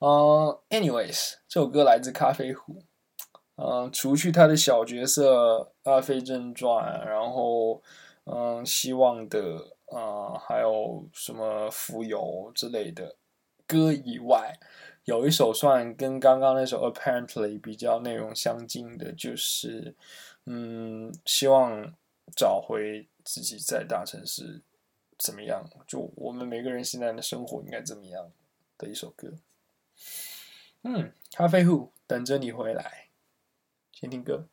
[0.00, 2.82] 呃，anyways，这首歌来自咖啡壶。
[3.54, 7.80] 嗯，除去他的小角色《阿飞正传》，然后
[8.24, 9.38] 嗯，希望的
[9.86, 13.14] 啊、还有什么浮游之类的
[13.72, 14.58] 歌以外，
[15.04, 19.94] 有一首算跟刚刚那首 Apparently 比较内容相近的，就是
[20.44, 21.94] 嗯，希望
[22.36, 24.60] 找回自己在大城市
[25.16, 28.30] 怎么样，就我们每个人现在的生活应该怎么样
[28.76, 29.32] 的一首歌。
[30.82, 33.08] 嗯，咖啡壶等着你回来。
[33.92, 34.48] 先听歌。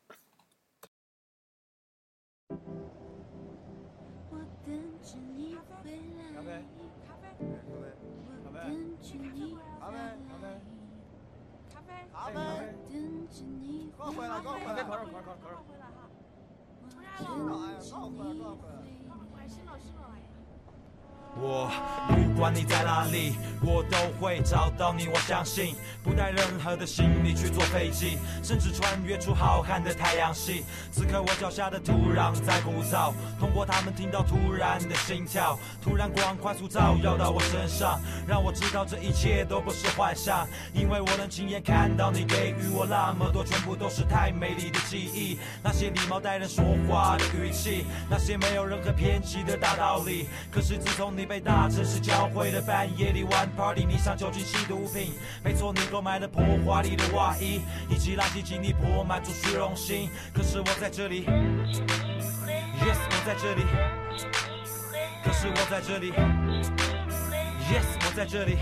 [14.42, 15.84] 快点，快点，快点，快点回来，
[17.20, 19.99] 我等着你回来。
[21.36, 21.70] 我
[22.08, 25.06] 不管你在哪里，我都会找到你。
[25.08, 30.64] 我相信，不带任何的行李去坐飞机，甚至穿越出浩瀚的太阳系。
[30.90, 45.38] 此刻我脚下的土壤在鼓噪，通过它们听到突然的心跳，突然光快速照耀到我身上，让我知道这一切都不是幻想，因为我能亲眼看到你给予我那么多，全部都是太美丽的记忆。
[45.62, 50.28] 那些礼貌待人说话的语气，那些没有任何偏激的大道理。
[50.50, 55.12] 可是自从你被大城市教会的半夜里玩 party，迷上酒精吸毒品。
[55.44, 60.10] 没错，你购买了破华丽的外衣，以及垃圾经历破满足虚荣心。
[60.32, 61.24] 可是我在这里
[62.80, 63.62] ，yes，我在这里。
[65.22, 66.12] 可是我在这里
[67.70, 68.58] ，yes，我在这里。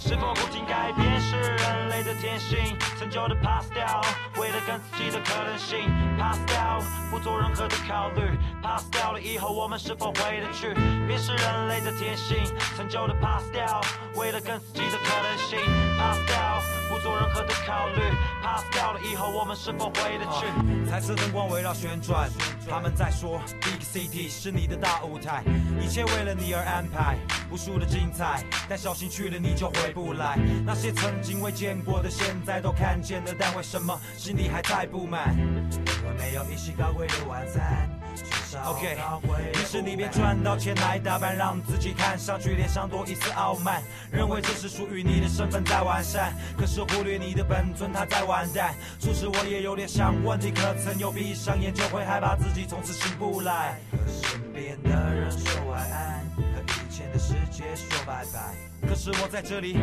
[0.00, 4.00] 是否不停改变是人类的天性，陈旧的 pass 掉，
[4.38, 5.78] 为了更自己的可能性。
[6.18, 8.22] Pass 掉，不做任何的考虑。
[8.62, 10.72] Pass 掉了以后我们是否回得去，
[11.06, 12.38] 便是人类的天性，
[12.76, 13.80] 陈旧的 pass 掉，
[14.16, 15.58] 为了更自己的可能性。
[15.98, 18.00] Pass 掉，不做任何的考虑。
[18.42, 20.90] Pass 掉了以后我们是否回得去。
[20.90, 22.30] 彩色灯光围绕旋转，
[22.68, 25.44] 他们在说 Big City 是你的大舞台，
[25.78, 27.16] 一切为了你而安排，
[27.50, 30.38] 无数的精彩，但小心去了你就回不来。
[30.64, 35.36] 那些曾经未见过的，现在都看见了，但为什么心里还在不满？
[35.36, 37.88] 因为没有一起高贵的晚餐。
[38.64, 38.98] OK，
[39.54, 48.74] 于是你便赚到钱来打扮，让自己看上去脸上多一丝傲慢，认为这是属于你的身份在完善，可是忽略你的本尊它在完蛋。
[48.98, 53.78] 初时我也有点想问你，可曾有闭上眼就会害怕自己从此醒不来？
[53.92, 56.09] 和身边的人说晚安，
[57.20, 58.56] 世界说拜拜。
[58.88, 59.74] 可是我在这里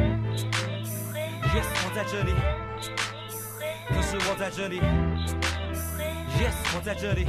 [1.44, 2.34] ，Yes，我在这里。
[3.90, 4.82] 可是我在这里
[6.40, 7.28] ，Yes，我在这里。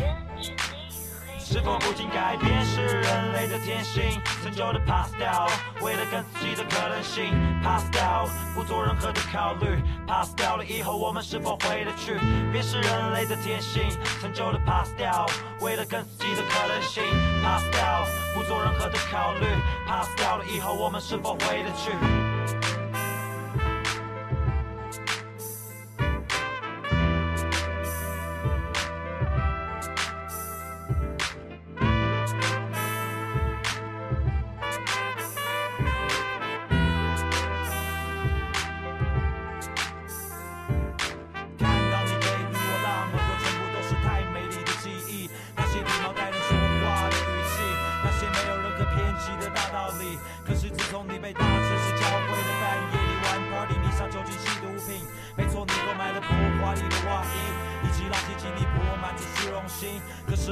[1.51, 4.21] 是否不仅改变是人类的天性？
[4.43, 5.49] 陈旧的 pass 掉，
[5.81, 7.33] 为了更自己的可能性
[7.63, 12.19] pass 掉，不做任何的考虑 pass 掉了以后我们是否回得去？
[12.53, 13.83] 便是人类的天性。
[14.21, 15.25] 陈旧的 pass 掉，
[15.61, 17.03] 为了更自己的可能性
[17.43, 19.47] pass 掉，不做任何的考虑
[19.87, 22.78] pass 掉了以后我们是否回得去？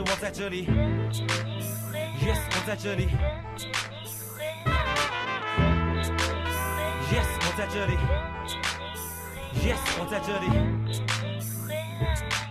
[0.09, 0.66] 我在这里
[2.22, 3.09] ，Yes，我在这里
[7.11, 7.96] ，Yes，我在这里
[9.62, 10.46] ，Yes，我在这里。
[11.98, 12.45] Yes,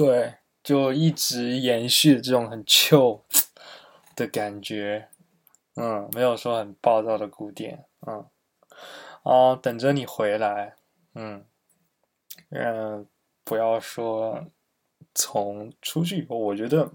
[0.00, 3.20] 对，就一直延续这种很 chill
[4.16, 5.10] 的感觉，
[5.76, 8.24] 嗯，没有说很暴躁的古典，嗯，
[9.22, 10.76] 哦，等着你回来，
[11.14, 11.44] 嗯，
[12.48, 13.06] 嗯，
[13.44, 14.46] 不要说
[15.14, 16.90] 从出去以后，我觉得，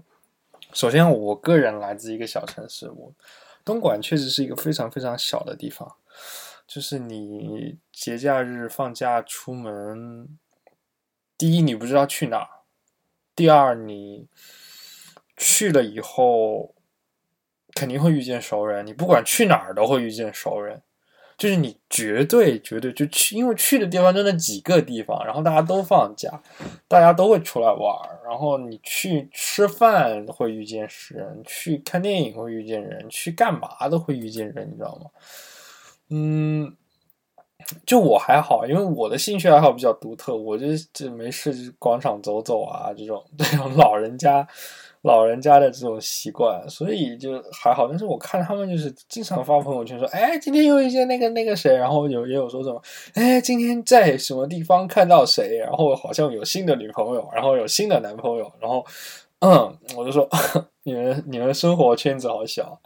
[0.72, 3.14] 首先我个人来自一个小城市，我
[3.64, 5.94] 东莞确实是一个非常非常小的地方，
[6.66, 10.36] 就是你节假日放假出门，
[11.38, 12.55] 第一你不知道去哪儿。
[13.36, 14.26] 第二，你
[15.36, 16.74] 去了以后，
[17.74, 18.86] 肯定会遇见熟人。
[18.86, 20.80] 你不管去哪儿都会遇见熟人，
[21.36, 26.42] 就是你绝对绝对就去，因为去的地方就那几个地方，然后大家都放假，
[26.88, 28.18] 大家都会出来玩儿。
[28.24, 35.10] 然后你去吃饭会遇见人，去看电影会遇见人，去干嘛都会遇见人，你知道吗？
[36.08, 36.76] 嗯。
[37.84, 44.46] 就我还好，因为我的兴趣爱好比较独特，我就就没事就广场走走啊，这种这种老人家
[45.02, 47.88] 老人家的这种习惯，所以就还好。
[47.88, 52.80] 但是我看他们就是经常发朋友圈说，哎，今天又遇见那个那个谁，然后有也有说什么，
[53.14, 58.84] 哎，今天在什么地方看到谁，然后好像有新的女朋友，然后有新的男朋友，然后
[59.40, 60.28] 嗯，我就说
[60.84, 62.80] 你们你们生活圈子好小、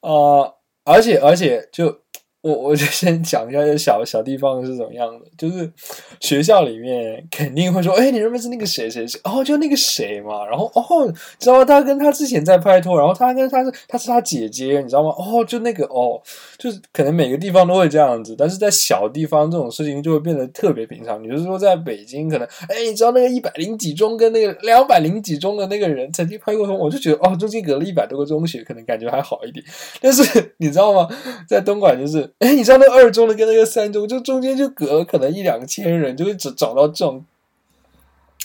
[0.00, 0.54] 呃，
[0.84, 2.01] 而且而且就。
[2.42, 5.70] 我我就先讲一下这小小地方是怎么样的，就是
[6.18, 9.20] 学校里面肯定会说，哎，你认不认识那个谁谁谁？
[9.22, 10.44] 哦，就那个谁嘛。
[10.44, 15.10] 然后哦，知道他跟他之前在拍拖，然后他跟他是他是他姐姐，你知道吗？
[15.10, 16.20] 哦，就那个哦，
[16.58, 21.22] 就是可能每个地方都会这样子，但是在小地方这种事情就会变得特别平常。
[21.22, 29.64] 你就是说在北京，可能哎，你知道那个一百零几中跟那个两百零几中的那个人曾经拍过拖，我就觉得哦，中间隔了一百多个中学，可能感觉还好一点。
[30.00, 31.08] 但是你知道吗？
[31.46, 32.31] 在东莞就是。
[32.38, 37.24] 哎， 你知道那二中的跟那个三中，就中间就隔可能一两千人，就会找找到这种、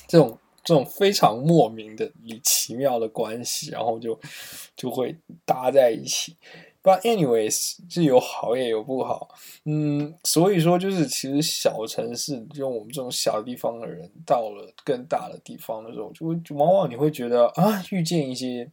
[0.07, 2.11] 这种、这种非常莫名的、
[2.43, 4.19] 奇妙的关系，然后就
[4.75, 5.15] 就会
[5.45, 6.35] 搭在一起。
[6.83, 9.29] But anyways，是有好也有不好，
[9.65, 18.69] 嗯，所以说就是其实小城市，就我们这种小地方的人，到了更大的地方的时候，就会往往你会觉得啊，遇见一些。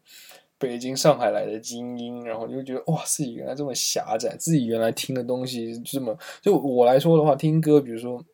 [0.64, 6.16] 北京、上海来的精英，然后就觉得哇，自己原来这么狭窄，自己原来听的东西这么……
[6.40, 8.24] 就我来说的话，听歌，比如说，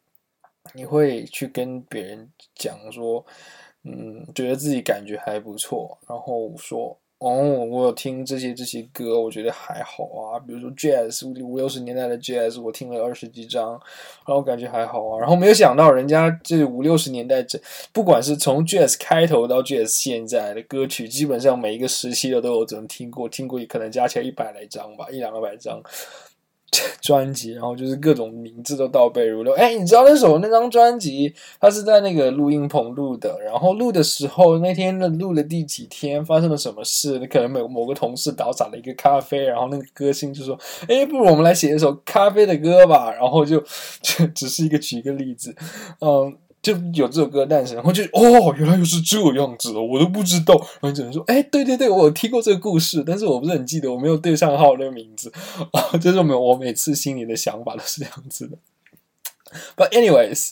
[0.74, 3.26] 你会去跟别人讲说，
[3.83, 7.00] 嗯，觉得自己感觉还不错，然后说。
[7.21, 7.31] 哦，
[7.71, 10.41] 我听这些这些歌，我觉得还好啊。
[10.41, 13.73] 比如说 jazz，五六十年代的 jazz，我听了二十几张，
[14.27, 15.18] 然后感觉还好啊。
[15.21, 17.61] 然后没有想到，人家这五六十年代这，
[17.93, 25.83] 不管是从 jazz 开头到 jazz 现在的歌曲，基本上每一个时期的都有怎么听过，听过可能加起来一百来张吧，一两百张。
[27.03, 29.53] 专辑，然后就是各种名字都倒背如流。
[29.55, 33.37] 哎，你知道那首那张专辑，他是在那个录音棚录的。
[33.41, 37.18] 然后录的时候，那天的录了第几天，发生了什么事？
[37.27, 40.59] 可能某某个同事倒洒了一个咖啡，然后那个歌星就说
[40.89, 43.59] ：“哎，不如我们来写一首咖啡的歌吧。”然后就
[44.01, 45.55] 就 只是一个举一个例子，
[46.01, 46.37] 嗯。
[46.63, 50.55] 就有这首歌诞生，然后就哦，原来又是这样子哦，我都不知道。
[50.81, 55.33] 然后只能说，哎，对对对，我有听过这个故事，但是我不是很记得，我没有对上号那个名字
[55.73, 55.97] 啊。
[55.99, 58.59] 就是我们我每次心里的想法都是这样子的。
[59.77, 60.51] But anyways。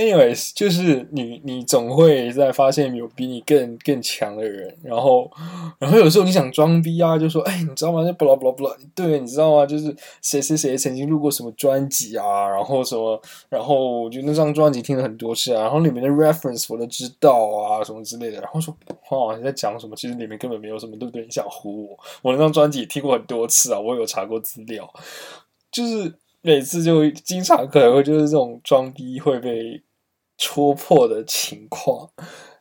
[0.00, 5.30] anyways，就是你，你总会在发现有比你更更强的人，然后，
[5.78, 8.02] 然后有时候你想装逼啊，就说，哎，你知道吗？
[8.02, 9.66] 就不啦不啦不啦，对，你知道吗？
[9.66, 13.20] 就是谁谁谁曾经录过什么专辑啊，然后什么，
[13.50, 18.74] 然后就那张专辑听了很多次啊，然后里面的 reference 我都知道啊，什么之类的，然后说，
[19.10, 19.94] 哦，你在讲什么？
[19.94, 21.22] 其实里面根本没有什么，对不对？
[21.22, 21.98] 你想唬我？
[22.22, 24.90] 我那张专辑也听过很多次啊，我有查过资料，
[25.70, 29.82] 就是每次就经常可能会就是这种装逼会被。
[30.40, 32.10] 戳破的情况，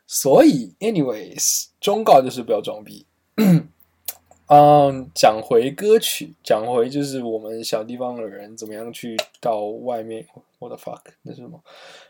[0.06, 3.06] 所以，anyways，忠告就是不要装逼。
[4.48, 10.28] 嗯，讲回歌曲，讲回就是我们小地方的人怎么样去到外面，
[10.58, 11.64] 我的 fuck，那是什么？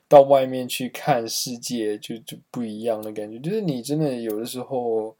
[0.07, 3.37] 到外面去看世界，就就不一样的感觉。
[3.37, 5.15] 就是你真的有的时候，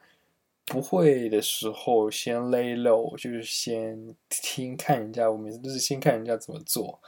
[0.66, 7.00] 不会的时候先 lay low，就是先听看人家，我们就是先看人家怎么做，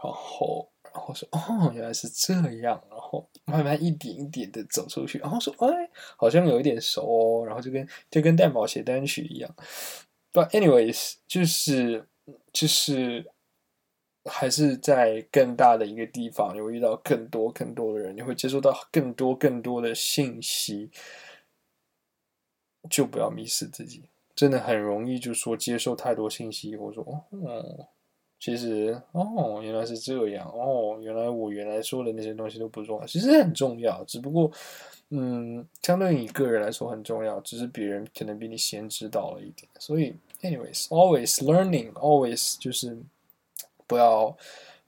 [0.00, 0.68] 然后
[1.02, 9.54] 后说哦原来是这样，然后慢慢一点一点的走出去，然后说哎好像有一点熟哦，然后就跟就跟蛋宝写单曲一样。
[10.32, 12.08] But anyways，就是
[12.52, 13.30] 就是
[14.24, 20.90] 还是在更大的一个地方，你会遇到更多更多的人，你会接触到更多更多的信息，
[22.90, 24.08] 就不要迷失自己。
[24.34, 27.88] 真的很容易，就说接受太多信息，或者说哦，
[28.38, 34.50] 其实哦原来是这样，哦原来我原来说的那些东西都不重要，其实很重要，只不过
[35.10, 39.68] 嗯，相对于你个人来说很重要，只是别人可能比你先知道了一点。
[39.78, 42.98] 所以，anyways，always learning，always 就是
[43.86, 44.36] 不要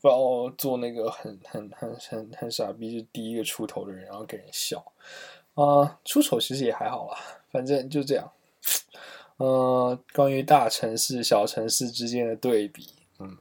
[0.01, 4.85] 不要做那个很很很很很傻逼，就第一个出头的人，然后给人笑
[5.55, 7.19] 啊、出丑其实也还好啦，
[7.51, 8.31] 反正就这样。
[9.39, 12.89] 呃，关于大城市、小城市之间的对比，
[13.19, 13.37] 嗯，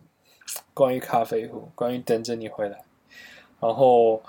[0.74, 2.84] 关于咖啡壶，关于等着你回来，
[3.60, 4.22] 然后，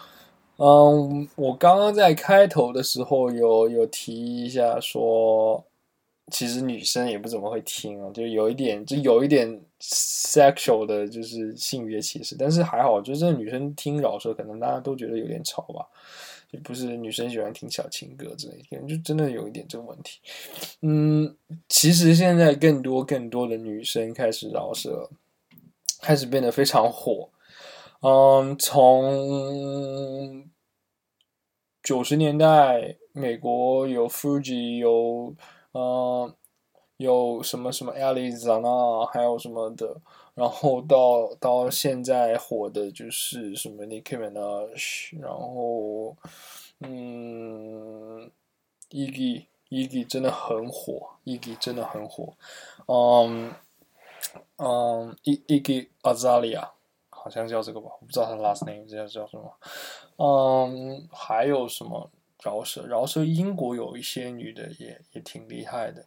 [0.57, 5.65] 嗯，我刚刚在开头的时候有有提一下说，
[6.33, 15.87] 其实女生也不怎么会听啊，就有一点，就有一点 sexual 的，就是性别歧视，但是还好，就是这女生听饶舌，可能大家都觉得有点吵吧。
[16.53, 20.21] 也不是女生喜欢听小情歌之类的，就真的有一点这个问题。
[20.83, 21.37] 嗯，
[21.69, 25.11] 其实现在更多更多的女生开始饶舌，
[26.01, 27.31] 开始变得非常火。
[28.01, 30.49] 嗯，从
[31.83, 35.35] 九十年代，美国有 Fuji，有
[35.73, 36.35] 嗯
[36.99, 40.01] 有什么什么 Alizana，还有什么的，
[40.35, 46.17] 然后到到现在火的就是什么 Nicki Minaj，然后
[46.81, 48.31] 嗯
[48.91, 52.35] ，Iggy Iggy 真的很火，Iggy 真的很火，
[52.87, 53.53] 嗯
[54.57, 56.71] 嗯，Iggy Azalea
[57.11, 59.59] 好像叫这个吧，我不知道他的 last name 这叫叫什么，
[60.17, 62.11] 嗯，还有什么
[62.43, 62.87] 饶舌？
[62.87, 66.07] 饶舌英国有一些女的也也挺厉害的，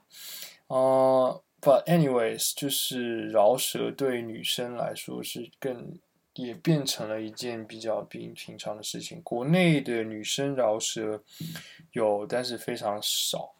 [0.67, 5.99] 啊、But anyways，就是饶舌对女生来说是更
[6.35, 9.21] 也变成了一件比较平平常的事情。
[9.23, 11.21] 国内的女生饶舌
[11.91, 13.53] 有，但是非常少。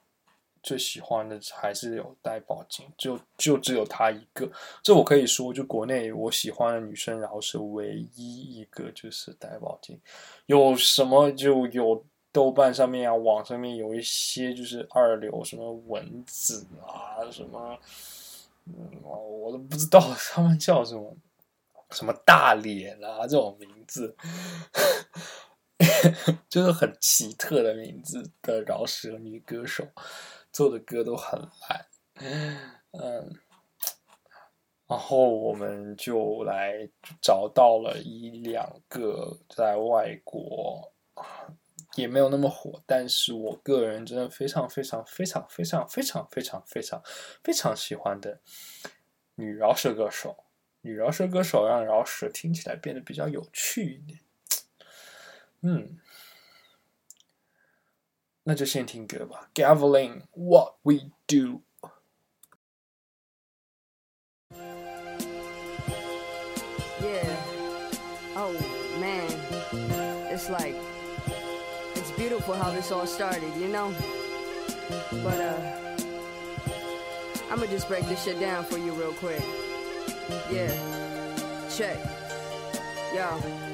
[0.61, 4.49] 最喜欢的还是有戴宝金，就就只有她一个。
[4.83, 9.99] 这我可以说，就国内我喜欢的女生饶舌唯一一个就是戴宝金。
[10.45, 17.77] 有什么就有豆瓣上面啊，网上面有一些就是二流，什么蚊子啊，什么，
[18.65, 19.99] 嗯，我都不知道
[20.31, 21.17] 他们叫什么，
[21.91, 24.15] 什么大脸啊这种名字，
[26.47, 29.83] 就是很奇特的名字的饶舌女歌手，
[30.51, 31.85] 做的歌都很烂，
[32.91, 33.39] 嗯。
[34.87, 36.89] 然后我们就来
[37.21, 40.91] 找到了一两个在外国
[41.93, 47.03] 也没有那么火，但是我个人真的非常非常非常非常非常非常非常
[47.43, 48.41] 非常喜欢的
[49.35, 50.45] 女饶舌歌手。
[50.81, 54.19] 女饶舌歌手让饶舌听起来变得比较有趣一点。
[55.61, 55.99] 嗯，
[58.48, 59.50] 那就先听歌吧。
[59.54, 61.62] Gavelin，What We Do。
[67.00, 67.36] Yeah.
[68.36, 68.52] Oh
[69.00, 69.30] man.
[70.30, 70.76] It's like
[71.94, 73.94] it's beautiful how this all started, you know?
[75.22, 75.84] But uh
[77.50, 79.42] I'ma just break this shit down for you real quick.
[80.50, 80.72] Yeah.
[81.70, 81.98] Check.
[83.14, 83.67] Yo.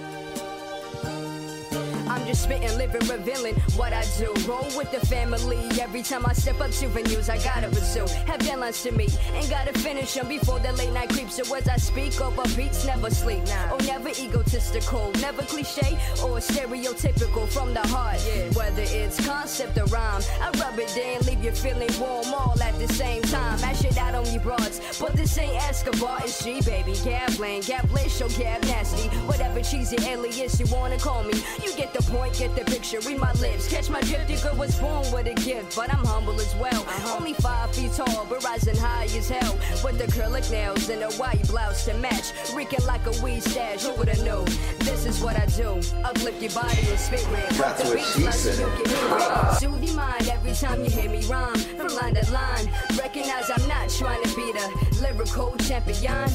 [2.16, 4.34] I'm just spitting, living, revealing what I do.
[4.48, 7.30] Roll with the family every time I step up to venues.
[7.30, 8.08] I gotta pursue.
[8.26, 11.36] Have deadlines to meet, ain't gotta finish them before the late night creeps.
[11.36, 13.44] So as I speak over beats, never sleep.
[13.70, 18.24] Oh, never egotistical, never cliche or stereotypical from the heart.
[18.26, 18.50] Yeah.
[18.52, 22.80] Whether it's concept or rhyme, I rub it in, leave you feeling warm all at
[22.80, 23.60] the same time.
[23.60, 26.94] Mash it out on you broads, but this ain't Escobar, it's G, baby.
[27.04, 29.10] Gabling, gablish or gab nasty.
[29.28, 31.34] Whatever cheesy alias you wanna call me.
[31.62, 33.68] You get the point, get the picture, read my lips.
[33.68, 36.86] Catch my drift, you girl was born with a gift, but I'm humble as well.
[37.18, 39.54] Only five feet tall, but rising high as hell.
[39.84, 42.32] With acrylic nails and a white blouse to match.
[42.56, 44.46] Reeking like a weed stash, who would've known?
[44.80, 45.80] This is what I do.
[46.04, 47.26] Uplift your body and spirit.
[47.52, 48.60] That's The what beats she like said.
[48.60, 49.60] you can hear it.
[49.60, 51.56] Soothe your mind every time you hear me rhyme.
[51.56, 56.30] From line to line, recognize I'm not trying to be the lyrical champion.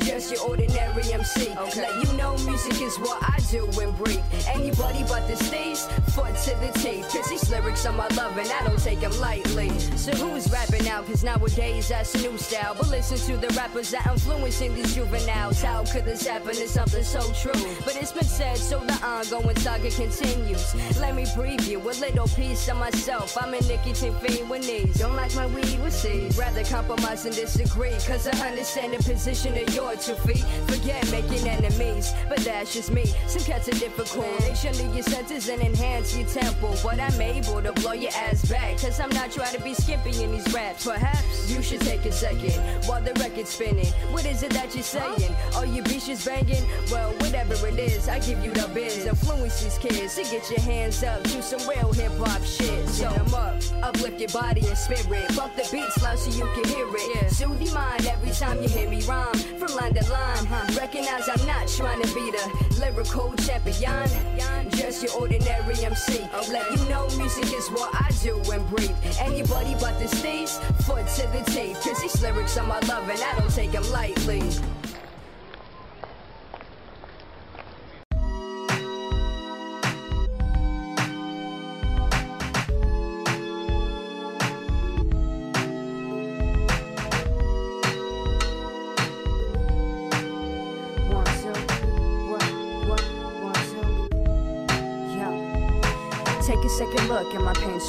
[0.00, 1.48] Just your ordinary MC.
[1.76, 4.20] Let you know music is what I do and breathe.
[4.48, 5.78] Anybody but the stage,
[6.14, 7.08] foot to the teeth.
[7.12, 9.70] Cause these lyrics are my love and I don't take them lightly.
[9.96, 11.02] So who's rapping now?
[11.02, 12.74] Cause nowadays that's new style.
[12.76, 15.62] But listen to the rappers that influencing these juveniles.
[15.62, 16.50] How could this happen?
[16.50, 17.62] It's something so true.
[17.84, 20.74] But it's been said, so the ongoing saga continues.
[21.00, 23.36] Let me preview a little piece of myself.
[23.40, 24.98] I'm a nicotine fiend with knees.
[24.98, 26.36] Don't like my weed with seeds.
[26.36, 27.92] Rather compromise and disagree.
[28.06, 30.44] Cause I understand the position of your two feet.
[30.66, 32.12] Forget making enemies.
[32.28, 33.06] But that's just me.
[33.28, 34.38] Some cats are difficult.
[34.40, 36.74] They shouldn't your senses and enhance your tempo.
[36.82, 38.78] But I'm able to blow your ass back.
[38.78, 40.84] Cause I'm not trying to be skimpy in these raps.
[40.84, 43.92] Perhaps you should take a second while the record's spinning.
[44.10, 45.34] What is it that you're saying?
[45.54, 46.66] Are your bitches banging?
[46.90, 49.06] Well, whatever it is, I give you the biz.
[49.06, 51.22] Influence these kids to get your hands up.
[51.22, 52.88] Do some real hip hop shit.
[52.88, 55.36] So them up, uplift your body and spirit.
[55.36, 57.30] Bump the beats loud so you can hear it.
[57.30, 59.34] Soothe your mind every time you hear me rhyme.
[59.58, 64.08] From line to line, recognize I'm not trying to be the lyrical champion.
[64.70, 66.20] Just your ordinary MC.
[66.50, 68.96] Let you know music is what I do and breathe.
[69.20, 70.50] Anybody but the stage,
[70.86, 71.80] foot to the teeth.
[71.82, 74.42] Cause these lyrics are my love and I don't take them lightly.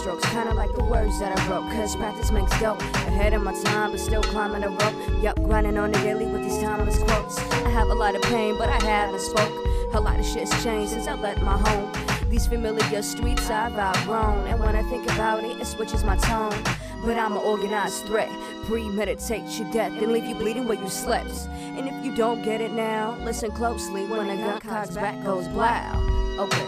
[0.03, 0.25] Strokes.
[0.31, 1.71] Kinda like the words that I wrote.
[1.71, 2.81] Cause practice makes dope.
[3.07, 5.23] Ahead of my time, but still climbing the rope.
[5.23, 7.37] Yup, grinding on the daily with these timeless quotes.
[7.39, 9.51] I have a lot of pain, but I haven't spoke.
[9.93, 11.89] A lot of shit's changed since I left my home.
[12.29, 14.45] These familiar streets I've outgrown.
[14.47, 16.61] And when I think about it, it switches my tone.
[17.05, 18.29] But I'm an organized threat.
[18.65, 21.47] Premeditate your death, then leave you bleeding where you slept.
[21.77, 25.47] And if you don't get it now, listen closely when the gun cocks back goes
[25.47, 26.43] blow.
[26.43, 26.67] Okay,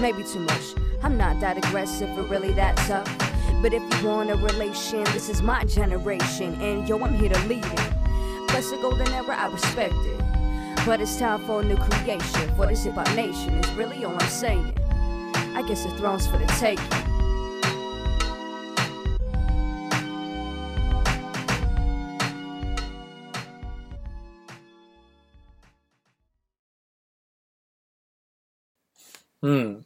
[0.00, 0.85] maybe too much.
[1.06, 3.06] I'm not that aggressive or really that tough.
[3.62, 6.60] But if you want a relation, this is my generation.
[6.60, 7.92] And yo, I'm here to lead it.
[8.48, 10.20] Bless the golden era, I respect it.
[10.84, 12.52] But it's time for a new creation.
[12.56, 14.74] For this hip hop nation is really all I'm saying.
[15.54, 16.84] I guess the throne's for the taking.
[29.42, 29.85] "嗯，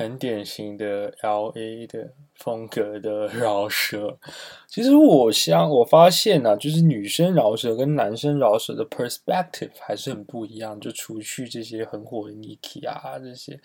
[0.00, 4.18] 很典型的 L A 的风格的饶舌。
[4.66, 10.80] 其实我相我发现呢、就是女生饶舌跟男生饶舌的 perspective 还是很不一样。
[10.80, 13.60] 就除去这些很火的 Niki 啊这些，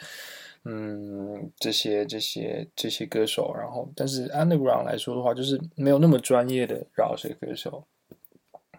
[0.65, 7.85] 嗯，这些这些这些歌手，然后但是 underground 来说的话，就是没有那么专业的饶舌歌手，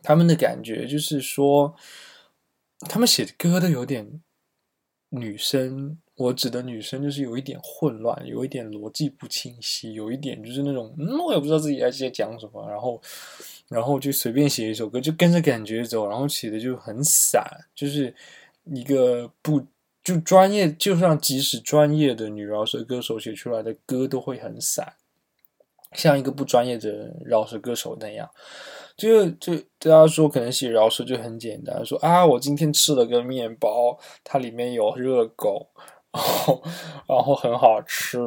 [0.02, 1.74] 他们的感觉就是说，
[2.80, 4.20] 他们写的歌都有点
[5.10, 13.00] 女生，我指的女生就是有一点混乱，有一点逻辑不清晰，有一点就是那种，嗯，我也不知道自己在在讲什么，然后，
[13.68, 17.42] 然后就随便写一首歌，就跟着感觉走，然后写的就很散，
[17.74, 18.12] 就是
[18.64, 19.64] 一个不
[20.02, 24.94] 就专业，就算即使专业的女饶舌歌手写出来的歌都会很散，
[25.92, 28.28] 像一个不专业的饶舌歌手那样。
[28.96, 35.68] 就就大家说，可能写饶舌就很简单，说啊，我今天吃了个面包，它里面有热狗，
[36.12, 36.62] 然后
[37.06, 38.18] 然后很好吃，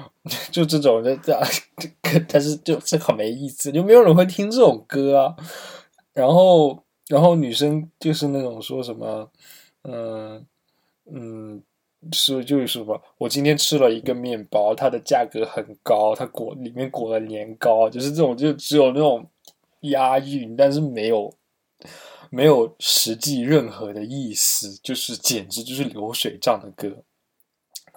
[0.50, 1.40] 就这种就这样，
[2.28, 5.36] 但是就这很没意思，就没有人会听这种歌。
[6.12, 9.30] 然后然后女生就是那种说什么，
[9.84, 10.46] 嗯
[11.12, 11.62] 嗯。
[12.12, 13.02] 是就是什么？
[13.18, 19.28] 我今天吃了一个面包，它的价格很高，它裹里面裹了年糕，就是这种，就只有那种
[19.80, 21.34] 押韵，但是没有
[22.30, 27.02] 没有实际任何的意思，就是简直就是流水账的歌。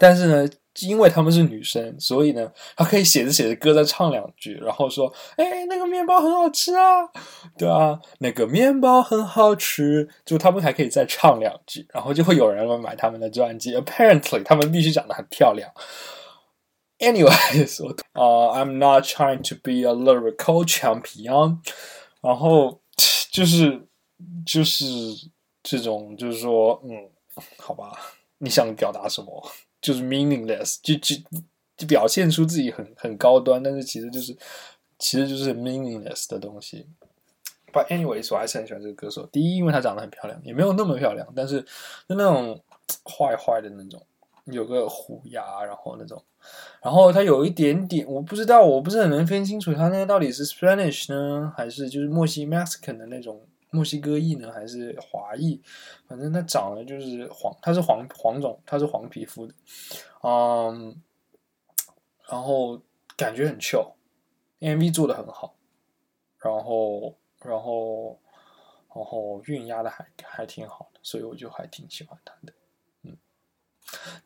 [0.01, 0.49] 但是呢，
[0.81, 7.09] 因为她们是女生，所以呢，她可以写着写着歌再唱两句，然后说：“哎，那个面包很好吃啊，
[7.57, 13.75] 对啊，那个面包很好吃。”就他们还可以再唱两句，然后就会有人来买他们的专辑。
[13.75, 15.69] Apparently，他们必须长得很漂亮。
[16.99, 21.59] Anyways，我啊、，I'm not trying to be a lyrical champion。
[22.21, 22.81] 然后
[23.31, 23.87] 就是
[24.45, 24.85] 就是
[25.63, 27.09] 这种，就是说，嗯，
[27.57, 27.97] 好吧，
[28.39, 29.49] 你想表达什么？
[29.81, 31.15] 就是 meaningless，就就
[31.77, 34.37] 就表现出自己很很高端，但是其实就是
[34.97, 36.85] 其实就是 meaningless 的东西。
[37.71, 39.25] But anyways，我还是很喜欢这个歌手。
[39.27, 42.61] 第一，因为她长得很漂亮，也没有那么漂亮，但是就那种
[43.05, 44.05] 坏坏的那种。
[44.51, 46.23] 有个虎牙，然后那种，
[46.81, 55.61] 然后它有一点点，我不知道，我不是很能分清楚它那个到底是 Spanish 呢，还是就是墨西 Mexican 的那种墨西哥裔呢，还是华裔？
[56.07, 59.53] 反正它长得就是黄，它是黄黄种，它是黄皮肤的，
[60.23, 61.01] 嗯，
[62.29, 62.81] 然后
[63.15, 65.55] 感觉很 chill，MV 做的很好，
[66.39, 68.19] 然后然后
[68.95, 72.53] 然后韵压的还还挺好的，所以我就还挺喜欢他的。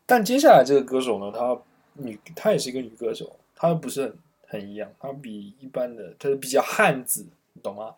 [0.05, 1.59] 但接下来这个歌手呢，她
[1.93, 7.25] 女，她也是一个女歌手，她不是很很一样，她比一般的，她是比较汉子，
[7.61, 7.95] 懂吗？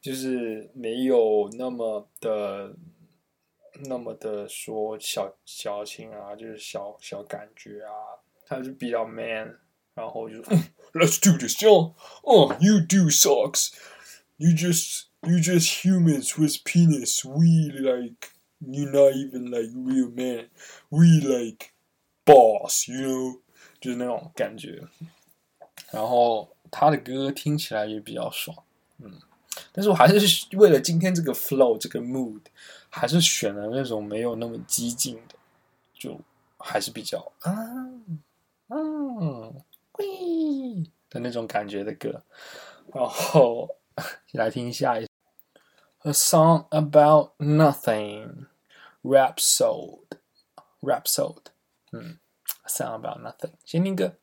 [0.00, 2.72] 就是没有那么的
[3.88, 7.90] 那么的说小小情啊，就是小小感觉啊，
[8.46, 9.58] 她是比较 man，
[9.94, 10.40] 然后就、
[10.92, 11.94] Let's do this, John.
[12.22, 13.72] Oh, you do sucks.
[14.38, 17.24] You just you just humans with penis.
[17.24, 18.30] We like
[18.60, 20.48] you're not even like real man.
[20.88, 21.72] We like
[22.24, 23.40] boss, you know，
[23.80, 24.82] 就是那种感觉。
[25.92, 28.56] 然后他的歌听起来也比较爽，
[28.98, 29.20] 嗯，
[29.72, 32.40] 但是我还是为了今天这个 flow 这个 mood，
[32.88, 35.36] 还是选了那种没有那么激进的，
[35.94, 36.18] 就
[36.58, 37.52] 还是比较啊
[38.68, 38.76] 啊
[39.98, 42.22] 喂的那种感觉的歌。
[42.92, 43.68] 然后
[44.32, 45.06] 来听下一
[46.05, 48.47] A Song About Nothing
[49.03, 50.17] Rhapsode
[50.81, 51.51] Rhapsode，
[51.91, 52.19] 嗯，
[52.63, 54.17] A Song About Nothing，先听歌。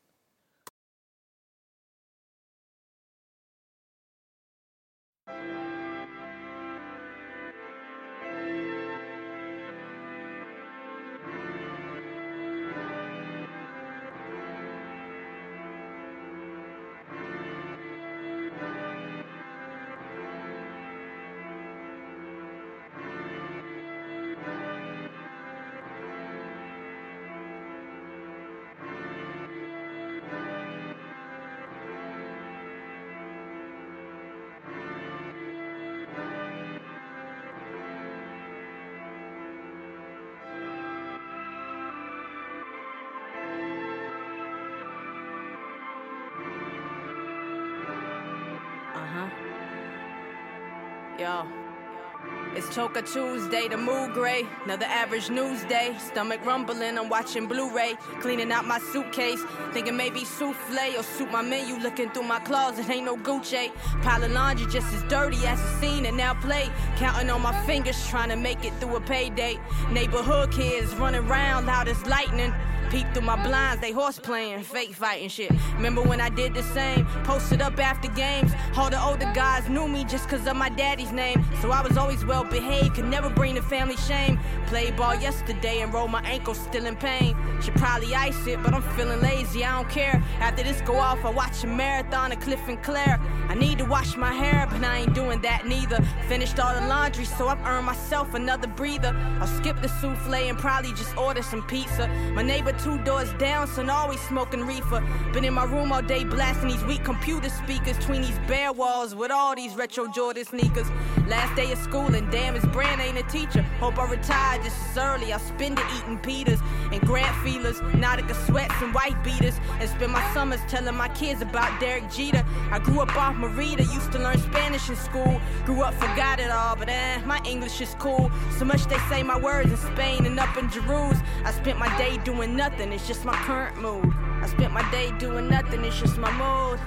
[52.74, 54.44] Toka Tuesday, the mood gray.
[54.64, 55.96] Another average news day.
[56.00, 57.94] Stomach rumbling, I'm watching Blu ray.
[58.20, 59.40] Cleaning out my suitcase.
[59.72, 61.76] Thinking maybe souffle or soup my menu.
[61.76, 63.70] Looking through my closet, ain't no Gucci.
[64.02, 66.68] Pile of laundry just as dirty as the scene and now play.
[66.96, 69.56] Counting on my fingers, trying to make it through a payday.
[69.92, 72.52] Neighborhood kids running around loud as lightning.
[72.94, 75.50] Peep through my blinds, they horse playing, fake fighting shit.
[75.74, 77.04] Remember when I did the same?
[77.24, 78.52] Posted up after games.
[78.76, 81.44] All the older guys knew me just cause of my daddy's name.
[81.60, 84.38] So I was always well behaved, could never bring the family shame.
[84.68, 87.36] Played ball yesterday and rolled my ankle, still in pain.
[87.60, 90.22] Should probably ice it, but I'm feeling lazy, I don't care.
[90.38, 93.18] After this go off, I watch a marathon of Cliff and Claire.
[93.54, 96.02] I need to wash my hair, but I ain't doing that neither.
[96.26, 99.14] Finished all the laundry, so I've earned myself another breather.
[99.40, 102.08] I'll skip the souffle and probably just order some pizza.
[102.34, 105.06] My neighbor two doors down, son always smoking reefer.
[105.32, 109.14] Been in my room all day blasting these weak computer speakers between these bare walls
[109.14, 110.90] with all these retro Jordan sneakers.
[111.28, 113.62] Last day of school and damn his brand ain't a teacher.
[113.78, 115.32] Hope I retire just as early.
[115.32, 116.58] I'll spend it eating Peters
[116.90, 121.40] and Grant feelers, Nautica sweats and white beaters, and spend my summers telling my kids
[121.40, 122.44] about Derek Jeter.
[122.72, 125.40] I grew up off Marita, used to learn Spanish in school.
[125.66, 128.30] Grew up, forgot it all, but eh, my English is cool.
[128.58, 131.22] So much they say my words in Spain and up in Jerusalem.
[131.44, 134.10] I spent my day doing nothing, it's just my current mood.
[134.42, 136.80] I spent my day doing nothing, it's just my mood.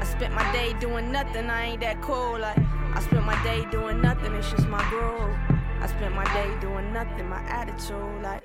[0.00, 2.38] I spent my day doing nothing, I ain't that cool.
[2.38, 2.58] Like,
[2.94, 5.34] I spent my day doing nothing, it's just my groove.
[5.80, 8.44] I spent my day doing nothing, my attitude, like,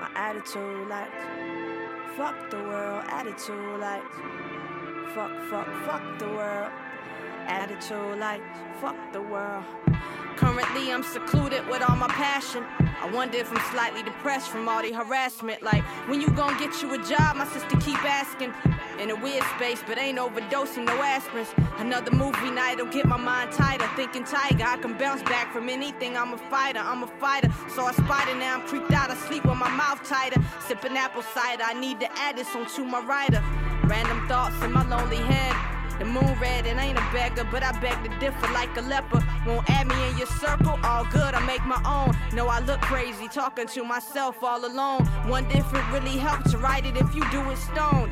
[0.00, 1.12] my attitude, like,
[2.16, 4.02] fuck the world, attitude, like,
[5.16, 6.70] fuck, fuck, fuck the world,
[7.46, 8.42] attitude, like,
[8.82, 9.64] fuck the world.
[10.36, 12.62] Currently, I'm secluded with all my passion.
[13.02, 15.62] I wonder if I'm slightly depressed from all the harassment.
[15.62, 17.36] Like, when you gonna get you a job?
[17.36, 18.52] My sister keep asking.
[19.00, 21.48] In a weird space, but ain't overdosing, no aspirins.
[21.78, 23.88] Another movie night'll get my mind tighter.
[23.96, 26.14] Thinking tiger, I can bounce back from anything.
[26.16, 27.50] I'm a fighter, I'm a fighter.
[27.74, 29.10] Saw a spider, now I'm creeped out.
[29.10, 30.42] I sleep with my mouth tighter.
[30.60, 33.42] Sipping apple cider, I need to add this onto my rider.
[33.86, 35.54] Random thoughts in my lonely head.
[35.98, 39.24] The moon red and ain't a beggar, but I beg to differ like a leper.
[39.46, 42.14] Won't add me in your circle, all good, I make my own.
[42.34, 45.06] No, I look crazy, talking to myself all alone.
[45.26, 48.10] One different really helps to write it if you do it stone.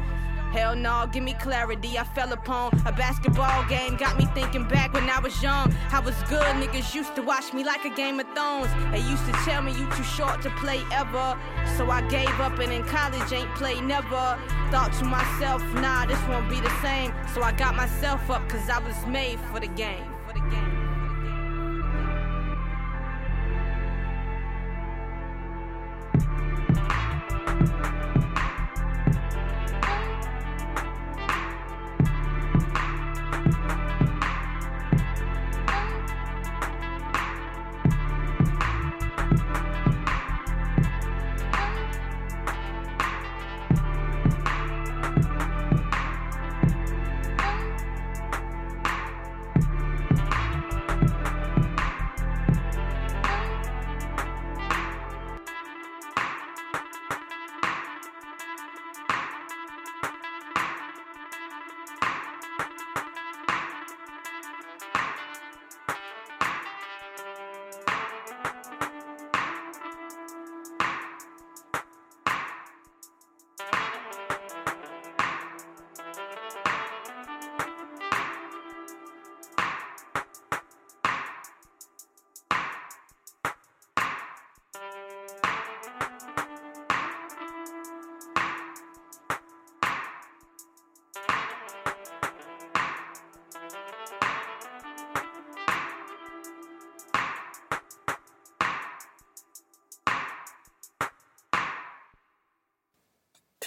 [0.55, 1.99] Hell no, give me clarity.
[1.99, 5.75] I fell upon a basketball game, got me thinking back when I was young.
[5.91, 8.71] I was good, niggas used to watch me like a Game of Thrones.
[8.93, 11.37] They used to tell me you too short to play ever.
[11.77, 14.39] So I gave up and in college ain't played never.
[14.71, 17.13] Thought to myself, nah, this won't be the same.
[17.35, 20.07] So I got myself up cause I was made for the game.
[20.29, 20.64] For the game.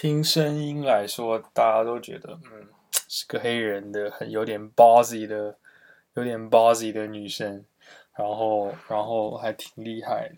[0.00, 2.68] 听声音来说，大家都觉得，嗯，
[3.08, 5.58] 是个黑人的，很有点 bossy 的，
[6.14, 7.64] 有点 bossy 的女生，
[8.14, 10.30] 然后，然后还挺厉害。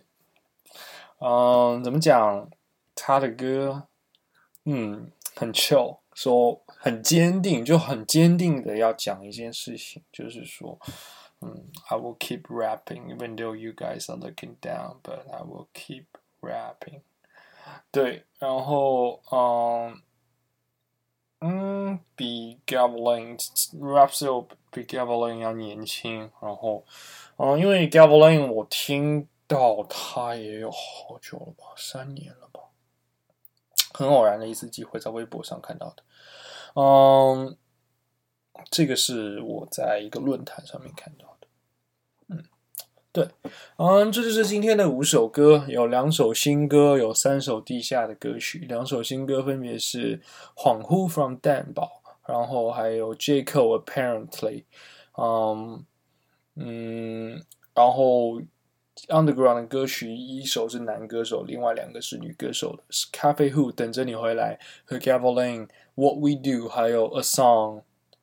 [1.19, 2.49] 嗯，怎么讲？
[2.95, 3.87] 她的歌，
[4.65, 10.79] 嗯，很 chill，说很坚定，就很坚定的要讲一件事情，就是说，
[11.43, 16.07] 嗯，I will keep rapping even though you guys are looking down, but I will keep
[16.41, 17.03] rapping。
[17.93, 20.01] 对，然后嗯
[21.41, 23.37] 嗯，比 Gavelin
[23.81, 26.85] Rapso 比 Gavelin 要年轻，然后
[27.37, 32.61] 嗯，因为 Gavelin 我听到他也有好久了吧，三年了吧，
[33.93, 36.03] 很偶然的一次机会在微博上看到的，
[36.75, 37.57] 嗯，
[38.71, 41.30] 这个是我在一个论坛上面看到，
[43.13, 43.29] 对，
[43.77, 48.61] 嗯，这就是今天的五首歌，有两首新歌，有三首地下的歌曲。
[48.69, 50.19] 两首新歌分别是
[50.55, 51.91] 《恍惚》from 蛋堡，
[52.29, 54.63] 然后还有 J Cole Apparently，
[55.19, 55.85] 嗯
[56.55, 57.43] 嗯，
[57.75, 58.41] 然后
[59.09, 67.83] Underground 的歌曲一首是男歌手，另外两个是女歌手的，是 Cafe Who 等着你回来和 Gavelin What We Do，还有 A Song。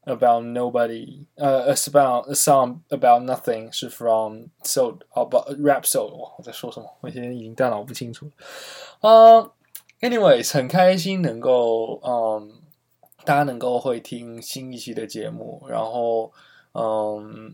[0.09, 9.51] About nobody，呃、uh,，it's about a song about nothing 是 from soul about rap soul 我在说什么我现在已经大脑不清楚了啊
[9.99, 12.53] anyways 很开心能够，嗯，
[13.25, 16.31] 大家能够会听新一期的节目，然后，
[16.71, 17.53] 嗯，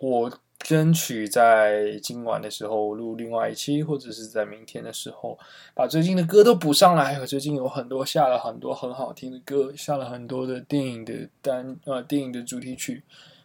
[0.00, 0.32] 我
[0.64, 5.38] 争取在今晚的时候录另外一期，或者是在明天的时候
[5.74, 7.20] 把最近的歌都补上来。
[7.20, 13.02] 我最近有很多下了很多很好听的歌，下了很多的电影的单呃电影的主题曲，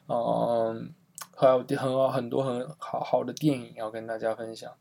[0.07, 0.89] 嗯，
[1.35, 4.71] 还有很好很多很好好的电影要跟大家分享。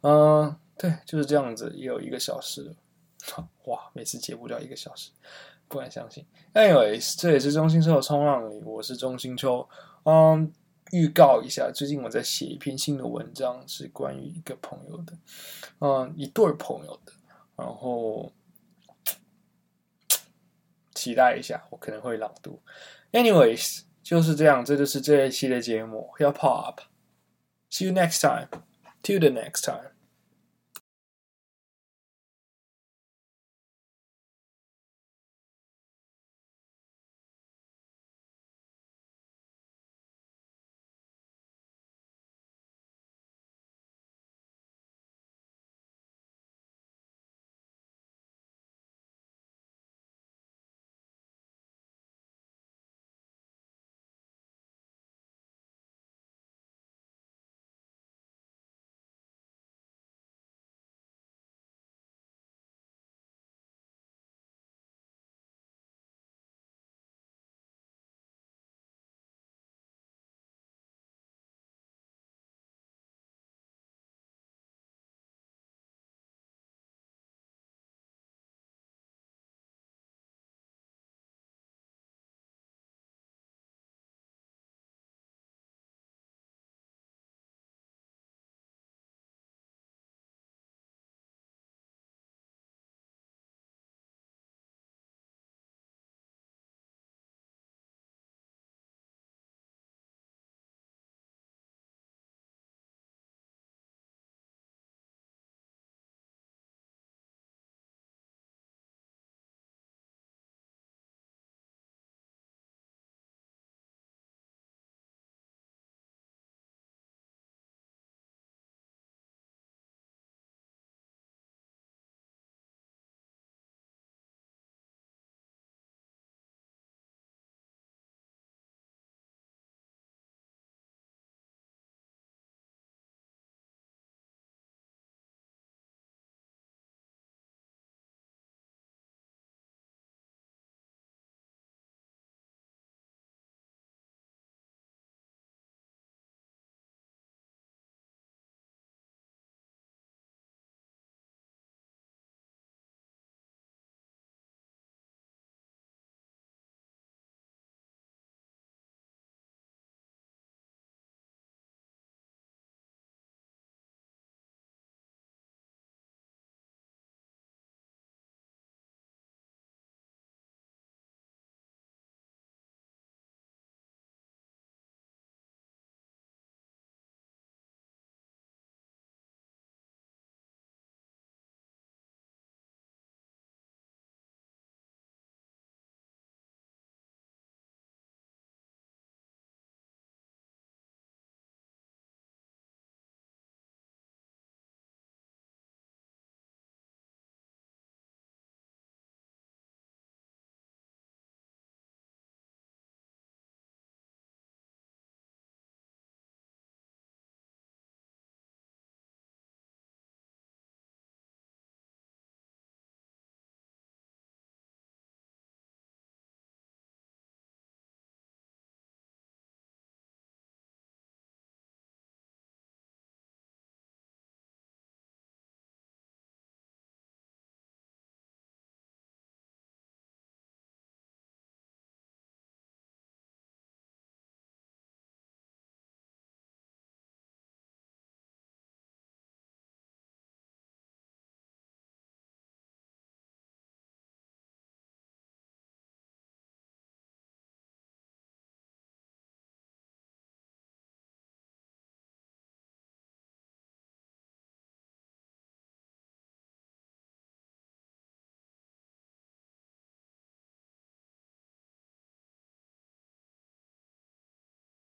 [0.00, 2.74] 嗯，对，就是这样子，也有一个小时。
[3.66, 5.12] 哇，每次节目都要一个小时，
[5.68, 6.26] 不敢相信。
[6.52, 9.68] Anyways，这也是中心秋的冲浪里，我是中心秋。
[10.02, 10.52] 嗯。
[10.92, 15.12] 预告一下，最近我在写一篇新的文章，是关于一个朋友的，
[15.80, 17.12] 嗯，一对朋友的，
[17.56, 18.32] 然后
[20.94, 22.60] 期待一下，我可能会朗读。
[23.12, 26.78] Anyways，就是这样，这就是这一期的节目，Hip Hop。
[27.70, 28.48] See you next time.
[29.02, 29.95] Till the next time.